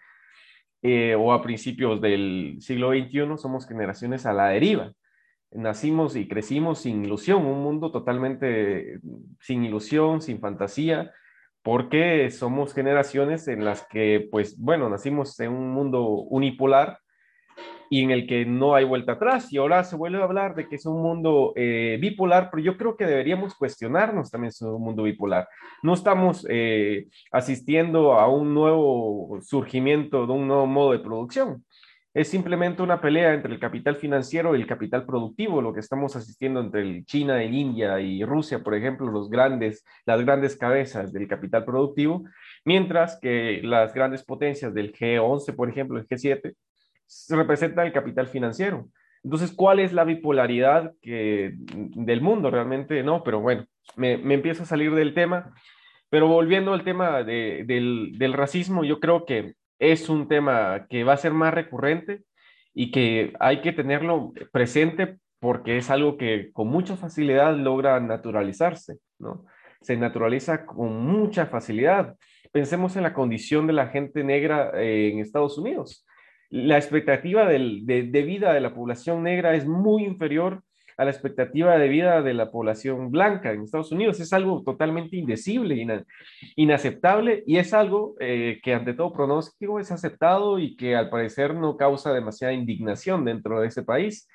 eh, 0.82 1.16
o 1.16 1.34
a 1.34 1.42
principios 1.42 2.02
del 2.02 2.58
siglo 2.60 2.92
XXI 2.92 3.38
somos 3.38 3.68
generaciones 3.68 4.26
a 4.26 4.34
la 4.34 4.50
deriva. 4.50 4.94
Nacimos 5.52 6.16
y 6.16 6.28
crecimos 6.28 6.80
sin 6.80 7.06
ilusión, 7.06 7.46
un 7.46 7.64
mundo 7.64 7.92
totalmente 7.92 9.00
sin 9.40 9.64
ilusión, 9.64 10.22
sin 10.22 10.40
fantasía, 10.40 11.12
porque 11.62 12.30
somos 12.30 12.74
generaciones 12.74 13.48
en 13.48 13.66
las 13.66 13.88
que, 13.88 14.28
pues 14.32 14.58
bueno, 14.60 14.90
nacimos 14.90 15.40
en 15.40 15.52
un 15.52 15.72
mundo 15.72 16.06
unipolar 16.06 17.00
y 17.90 18.04
en 18.04 18.12
el 18.12 18.28
que 18.28 18.46
no 18.46 18.76
hay 18.76 18.86
vuelta 18.86 19.14
atrás. 19.14 19.52
Y 19.52 19.58
ahora 19.58 19.84
se 19.84 19.96
vuelve 19.96 20.20
a 20.22 20.26
hablar 20.26 20.56
de 20.56 20.68
que 20.68 20.76
es 20.76 20.86
un 20.86 21.02
mundo 21.02 21.54
eh, 21.56 21.98
bipolar, 22.00 22.50
pero 22.52 22.64
yo 22.64 22.78
creo 22.78 22.96
que 22.96 23.06
deberíamos 23.06 23.56
cuestionarnos 23.56 24.32
también 24.32 24.50
es 24.50 24.62
un 24.62 24.82
mundo 24.82 25.04
bipolar. 25.04 25.48
No 25.84 25.94
estamos 25.94 26.46
eh, 26.50 27.08
asistiendo 27.32 28.14
a 28.14 28.28
un 28.28 28.54
nuevo 28.54 29.40
surgimiento 29.42 30.26
de 30.26 30.34
un 30.34 30.48
nuevo 30.48 30.66
modo 30.68 30.92
de 30.92 31.00
producción. 31.00 31.64
Es 32.16 32.30
simplemente 32.30 32.82
una 32.82 33.02
pelea 33.02 33.34
entre 33.34 33.54
el 33.54 33.60
capital 33.60 33.98
financiero 33.98 34.56
y 34.56 34.62
el 34.62 34.68
capital 34.68 35.06
productivo, 35.06 35.62
lo 35.62 35.74
que 35.74 35.82
estamos 35.82 36.16
asistiendo 36.16 36.62
entre 36.62 37.04
China, 37.04 37.44
el 37.44 37.54
India 37.54 38.00
y 38.00 38.24
Rusia, 38.24 38.64
por 38.64 38.74
ejemplo, 38.74 39.12
los 39.12 39.30
grandes, 39.30 39.84
las 40.06 40.24
grandes 40.24 40.56
cabezas 40.56 41.12
del 41.12 41.28
capital 41.28 41.66
productivo, 41.66 42.24
mientras 42.64 43.20
que 43.20 43.60
las 43.64 43.94
grandes 43.94 44.24
potencias 44.24 44.74
del 44.74 44.94
G11, 44.94 45.56
por 45.58 45.70
ejemplo, 45.70 46.00
el 46.00 46.08
G7, 46.08 46.54
representa 47.30 47.86
el 47.86 47.94
capital 47.94 48.28
financiero. 48.28 48.88
Entonces, 49.24 49.52
¿cuál 49.52 49.80
es 49.80 49.92
la 49.92 50.04
bipolaridad 50.04 50.94
que, 51.02 51.54
del 51.56 52.22
mundo? 52.22 52.52
Realmente 52.52 53.02
no, 53.02 53.24
pero 53.24 53.40
bueno, 53.40 53.66
me, 53.96 54.18
me 54.18 54.36
empiezo 54.36 54.64
a 54.64 54.68
salir 54.68 54.94
del 54.94 55.16
tema. 55.16 55.54
Pero 56.10 56.28
volviendo 56.28 56.74
al 56.74 56.84
tema 56.84 57.24
del, 57.24 58.14
del 58.18 58.34
racismo, 58.34 58.84
yo 58.84 59.00
creo 59.00 59.26
que 59.26 59.56
es 59.80 60.10
un 60.10 60.28
tema 60.28 60.86
que 60.90 61.04
va 61.04 61.14
a 61.14 61.18
ser 61.18 61.34
más 61.34 61.54
recurrente 61.54 62.22
y 62.74 62.92
que 62.92 63.34
hay 63.40 63.62
que 63.62 63.74
tenerlo 63.74 64.32
presente 64.52 65.18
porque 65.40 65.78
es 65.78 65.90
algo 65.90 66.18
que 66.18 66.52
con 66.54 66.68
mucha 66.68 66.96
facilidad 66.96 67.56
logra 67.56 68.00
naturalizarse, 68.00 68.98
¿no? 69.20 69.46
Se 69.82 69.98
naturaliza 69.98 70.66
con 70.66 71.06
mucha 71.06 71.48
facilidad. 71.48 72.16
Pensemos 72.52 72.96
en 72.96 73.04
la 73.04 73.14
condición 73.14 73.68
de 73.68 73.74
la 73.74 73.88
gente 73.88 74.24
negra 74.24 74.72
eh, 74.76 75.10
en 75.12 75.20
Estados 75.20 75.58
Unidos 75.58 76.05
la 76.56 76.78
expectativa 76.78 77.46
de, 77.46 77.60
vida 77.60 78.54
de 78.54 78.62
la 78.62 78.74
población 78.74 79.24
negra 79.24 79.56
es 79.56 79.68
muy 79.68 80.06
inferior 80.06 80.64
a 80.98 81.04
la 81.04 81.12
expectativa 81.12 81.78
de 81.78 81.90
vida 81.90 82.22
de 82.22 82.34
la 82.34 82.50
población 82.50 83.12
blanca 83.12 83.52
en 83.52 83.64
Estados 83.64 83.92
Unidos. 83.92 84.22
Es 84.22 84.32
algo 84.32 84.64
totalmente 84.64 85.18
indecible, 85.18 86.06
inaceptable 86.56 87.44
y 87.46 87.58
es 87.58 87.74
algo 87.74 88.16
eh, 88.22 88.62
que 88.64 88.74
ante 88.74 88.94
todo 88.94 89.12
pronóstico 89.12 89.82
es 89.82 89.92
aceptado 89.92 90.58
y 90.58 90.78
que 90.78 90.96
al 90.96 91.10
parecer 91.10 91.54
no 91.54 91.76
causa 91.76 92.14
demasiada 92.14 92.54
indignación 92.54 93.26
dentro 93.26 93.60
de 93.60 93.68
ese 93.68 93.84
país. 93.84 94.30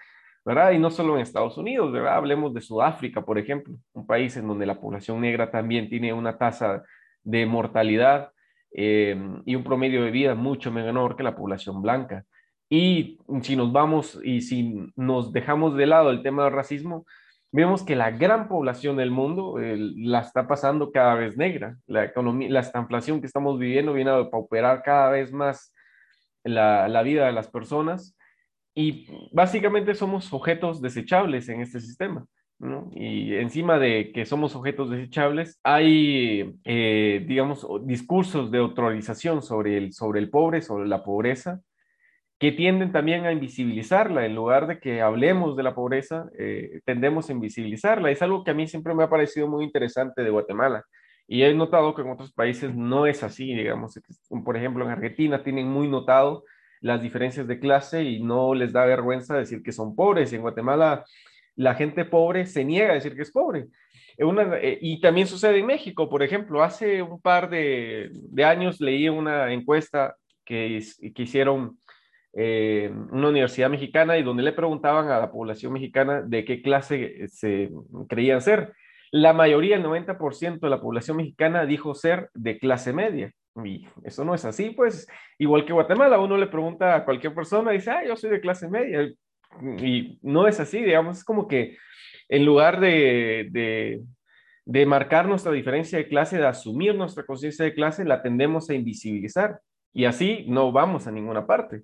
¿verdad? 0.45 0.73
Y 0.73 0.79
no 0.79 0.91
solo 0.91 1.15
en 1.15 1.23
Estados 1.23 1.57
Unidos, 1.57 1.91
¿verdad? 1.91 2.17
Hablemos 2.17 2.53
de 2.53 2.61
Sudáfrica, 2.61 3.25
por 3.25 3.39
ejemplo, 3.39 3.75
un 3.95 4.07
país 4.07 4.37
en 4.37 4.47
donde 4.47 4.67
la 4.67 4.79
población 4.79 5.23
negra 5.23 5.51
también 5.51 5.89
tiene 5.89 6.13
una 6.13 6.37
tasa 6.37 6.83
de 7.23 7.47
mortalidad 7.47 8.31
eh, 8.73 9.17
y 9.45 9.55
un 9.55 9.65
promedio 9.65 10.05
de 10.05 10.11
vida 10.11 10.35
mucho 10.35 10.71
menor 10.71 11.17
que 11.17 11.23
la 11.23 11.37
población 11.37 11.83
blanca. 11.83 12.25
Y 12.69 13.19
si 13.43 13.57
nos 13.57 13.73
vamos 13.73 14.21
y 14.23 14.43
si 14.43 14.93
nos 14.97 15.33
dejamos 15.33 15.77
de 15.77 15.87
lado 15.87 16.11
el 16.11 16.23
tema 16.23 16.45
del 16.45 16.53
racismo, 16.53 17.05
vemos 17.53 17.83
que 17.83 17.97
la 17.97 18.13
gran 18.13 18.49
población 18.49 18.97
del 18.97 19.11
mundo 19.11 19.57
la 19.59 20.21
está 20.21 20.47
pasando 20.47 20.93
cada 20.93 21.15
vez 21.15 21.37
negra. 21.37 21.77
La 21.87 22.05
economía, 22.05 22.49
la 22.51 22.61
estanflación 22.61 23.21
que 23.21 23.27
estamos 23.27 23.59
viviendo 23.59 23.93
viene 23.93 24.11
a 24.11 24.31
pauperar 24.31 24.83
cada 24.83 25.11
vez 25.11 25.33
más 25.33 25.73
la, 26.45 26.89
la 26.89 27.03
vida 27.03 27.27
de 27.27 27.33
las 27.33 27.49
personas 27.49 28.17
y 28.75 29.07
básicamente 29.33 29.95
somos 29.95 30.33
objetos 30.33 30.81
desechables 30.81 31.49
en 31.49 31.61
este 31.61 31.81
sistema. 31.81 32.25
Y 32.93 33.35
encima 33.37 33.79
de 33.79 34.13
que 34.13 34.27
somos 34.27 34.55
objetos 34.55 34.91
desechables, 34.91 35.59
hay, 35.65 36.59
eh, 36.65 37.25
digamos, 37.27 37.67
discursos 37.85 38.51
de 38.51 38.59
autorización 38.59 39.41
sobre 39.41 39.79
el, 39.79 39.93
sobre 39.95 40.21
el 40.21 40.29
pobre, 40.29 40.61
sobre 40.61 40.87
la 40.87 41.03
pobreza, 41.03 41.61
que 42.39 42.53
tienden 42.53 42.93
también 42.93 43.25
a 43.25 43.33
invisibilizarla. 43.33 44.27
En 44.27 44.35
lugar 44.35 44.67
de 44.67 44.79
que 44.79 45.01
hablemos 45.01 45.57
de 45.57 45.63
la 45.63 45.75
pobreza, 45.75 46.29
eh, 46.39 46.81
tendemos 46.85 47.31
a 47.31 47.33
invisibilizarla. 47.33 48.11
Es 48.11 48.21
algo 48.21 48.45
que 48.45 48.51
a 48.51 48.55
mí 48.55 48.67
siempre 48.67 48.95
me 48.95 49.05
ha 49.05 49.11
parecido 49.11 49.49
muy 49.49 49.65
interesante 49.65 50.23
de 50.23 50.31
Guatemala. 50.31 50.85
Y 51.27 51.43
he 51.43 51.55
notado 51.55 51.95
que 51.95 52.03
en 52.03 52.11
otros 52.11 52.33
países 52.33 52.75
no 52.75 53.07
es 53.07 53.23
así, 53.23 53.55
digamos, 53.55 53.99
por 54.45 54.57
ejemplo, 54.57 54.85
en 54.85 54.91
Argentina 54.91 55.43
tienen 55.43 55.69
muy 55.69 55.89
notado 55.89 56.45
las 56.81 57.01
diferencias 57.01 57.47
de 57.47 57.59
clase 57.59 58.03
y 58.05 58.23
no 58.23 58.55
les 58.55 58.73
da 58.73 58.85
vergüenza 58.85 59.37
decir 59.37 59.63
que 59.63 59.73
son 59.73 59.95
pobres. 59.95 60.33
En 60.33 60.41
Guatemala 60.43 61.05
la 61.57 61.75
gente 61.75 62.05
pobre 62.05 62.47
se 62.47 62.65
niega 62.65 62.93
a 62.93 62.95
decir 62.95 63.15
que 63.15 63.23
es 63.23 63.31
pobre. 63.31 63.67
Eh, 64.19 64.79
y 64.83 65.01
también 65.01 65.27
sucede 65.27 65.59
en 65.59 65.67
México, 65.67 66.09
por 66.09 66.23
ejemplo, 66.23 66.63
hace 66.63 67.01
un 67.01 67.21
par 67.21 67.49
de, 67.49 68.11
años 68.45 68.81
leí 68.81 69.09
una 69.09 69.53
encuesta 69.53 70.17
que, 70.45 70.83
que 71.15 71.23
hicieron 71.23 71.79
eh, 72.33 72.93
una 73.11 73.29
universidad 73.29 73.71
mexicana 73.71 74.19
y 74.19 74.23
donde 74.23 74.43
le 74.43 74.53
preguntaban 74.53 75.09
a 75.09 75.19
la 75.19 75.31
población 75.31 75.73
mexicana 75.73 76.23
de 76.23 76.45
qué 76.45 76.61
clase 76.61 77.29
se 77.29 77.71
creían 78.09 78.43
ser. 78.43 78.75
La 79.11 79.33
mayoría, 79.33 79.77
el 79.77 79.85
90% 79.85 80.61
de 80.61 80.71
la 80.71 80.81
población 80.81 81.17
mexicana 81.17 81.67
dijo 81.67 81.95
ser 81.95 82.31
de 82.35 82.59
clase 82.59 82.93
media. 82.93 83.33
Y 83.65 83.87
eso 84.05 84.25
no 84.25 84.35
es 84.35 84.45
así, 84.45 84.71
pues, 84.71 85.09
igual 85.39 85.65
que 85.65 85.73
Guatemala, 85.73 86.21
uno 86.21 86.37
le 86.37 86.47
pregunta 86.47 86.95
a 86.95 87.05
cualquier 87.05 87.35
persona 87.35 87.73
dice, 87.73 87.91
ah, 87.91 88.05
yo 88.07 88.15
soy 88.17 88.31
de 88.31 88.41
clase 88.41 88.69
media 88.69 89.11
y 89.79 90.19
no 90.23 90.47
es 90.47 90.61
así, 90.61 90.83
digamos, 90.83 91.19
es 91.19 91.25
como 91.25 91.49
que 91.49 91.77
en 92.29 92.45
lugar 92.45 92.81
de, 92.81 93.49
de 94.65 94.87
marcar 94.87 95.27
nuestra 95.27 95.51
diferencia 95.51 95.99
de 95.99 96.09
clase, 96.09 96.39
de 96.39 96.47
asumir 96.47 96.95
nuestra 96.95 97.25
conciencia 97.25 97.65
de 97.65 97.75
clase, 97.75 98.05
la 98.05 98.23
tendemos 98.23 98.71
a 98.71 98.75
invisibilizar 98.75 99.61
y 99.93 100.05
así 100.05 100.45
no 100.49 100.71
vamos 100.71 101.07
a 101.07 101.11
ninguna 101.11 101.47
parte. 101.47 101.83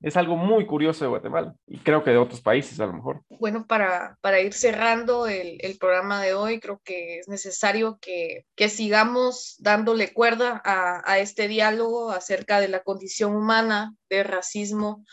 Es 0.00 0.16
algo 0.16 0.36
muy 0.36 0.64
curioso 0.64 1.04
de 1.04 1.08
Guatemala 1.08 1.54
y 1.66 1.78
creo 1.78 2.04
que 2.04 2.12
de 2.12 2.18
otros 2.18 2.40
países 2.40 2.78
a 2.78 2.86
lo 2.86 2.92
mejor. 2.92 3.22
Bueno, 3.40 3.66
para, 3.66 4.16
para 4.20 4.40
ir 4.40 4.52
cerrando 4.52 5.26
el, 5.26 5.58
el 5.60 5.76
programa 5.76 6.22
de 6.22 6.34
hoy, 6.34 6.60
creo 6.60 6.80
que 6.84 7.18
es 7.18 7.28
necesario 7.28 7.98
que, 8.00 8.44
que 8.54 8.68
sigamos 8.68 9.56
dándole 9.58 10.12
cuerda 10.12 10.62
a, 10.64 11.02
a, 11.04 11.18
este 11.18 11.48
diálogo 11.48 12.12
acerca 12.12 12.60
de 12.60 12.68
la 12.68 12.84
condición 12.84 13.34
humana, 13.34 13.96
del 14.08 14.26
racismo, 14.26 15.04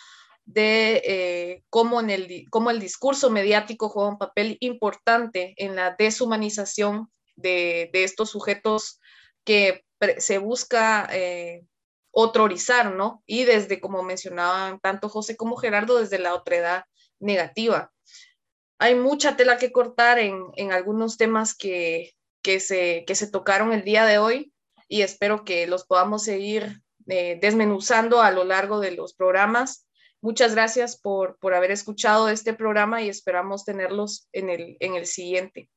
de 0.45 1.01
eh, 1.03 1.63
cómo, 1.69 1.99
en 1.99 2.09
el, 2.09 2.45
cómo 2.49 2.69
el 2.69 2.79
discurso 2.79 3.29
mediático 3.29 3.89
juega 3.89 4.09
un 4.09 4.17
papel 4.17 4.57
importante 4.59 5.53
en 5.57 5.75
la 5.75 5.95
deshumanización 5.97 7.09
de, 7.35 7.89
de 7.91 8.03
estos 8.03 8.29
sujetos 8.29 8.99
que 9.43 9.83
se 10.17 10.37
busca 10.37 11.07
eh, 11.11 11.65
otrorizar, 12.11 12.93
¿no? 12.93 13.23
Y 13.25 13.43
desde, 13.43 13.81
como 13.81 14.03
mencionaban 14.03 14.79
tanto 14.79 15.09
José 15.09 15.35
como 15.35 15.57
Gerardo, 15.57 15.99
desde 15.99 16.19
la 16.19 16.33
otredad 16.33 16.85
negativa. 17.19 17.91
Hay 18.79 18.95
mucha 18.95 19.35
tela 19.35 19.57
que 19.57 19.71
cortar 19.71 20.19
en, 20.19 20.43
en 20.55 20.71
algunos 20.71 21.17
temas 21.17 21.55
que, 21.55 22.13
que, 22.41 22.59
se, 22.59 23.03
que 23.07 23.15
se 23.15 23.27
tocaron 23.27 23.73
el 23.73 23.83
día 23.83 24.05
de 24.05 24.17
hoy 24.17 24.53
y 24.87 25.01
espero 25.01 25.43
que 25.43 25.65
los 25.67 25.85
podamos 25.85 26.23
seguir 26.23 26.81
eh, 27.07 27.37
desmenuzando 27.41 28.21
a 28.21 28.31
lo 28.31 28.43
largo 28.43 28.79
de 28.79 28.91
los 28.91 29.13
programas. 29.13 29.84
Muchas 30.25 30.55
gracias 30.55 30.97
por, 30.97 31.37
por 31.37 31.53
haber 31.53 31.69
escuchado 31.69 32.29
este 32.29 32.55
programa 32.55 32.99
y 33.03 33.09
esperamos 33.09 33.63
tenerlos 33.63 34.27
en 34.33 34.49
el, 34.49 34.75
en 34.79 34.95
el 34.95 35.05
siguiente. 35.05 35.69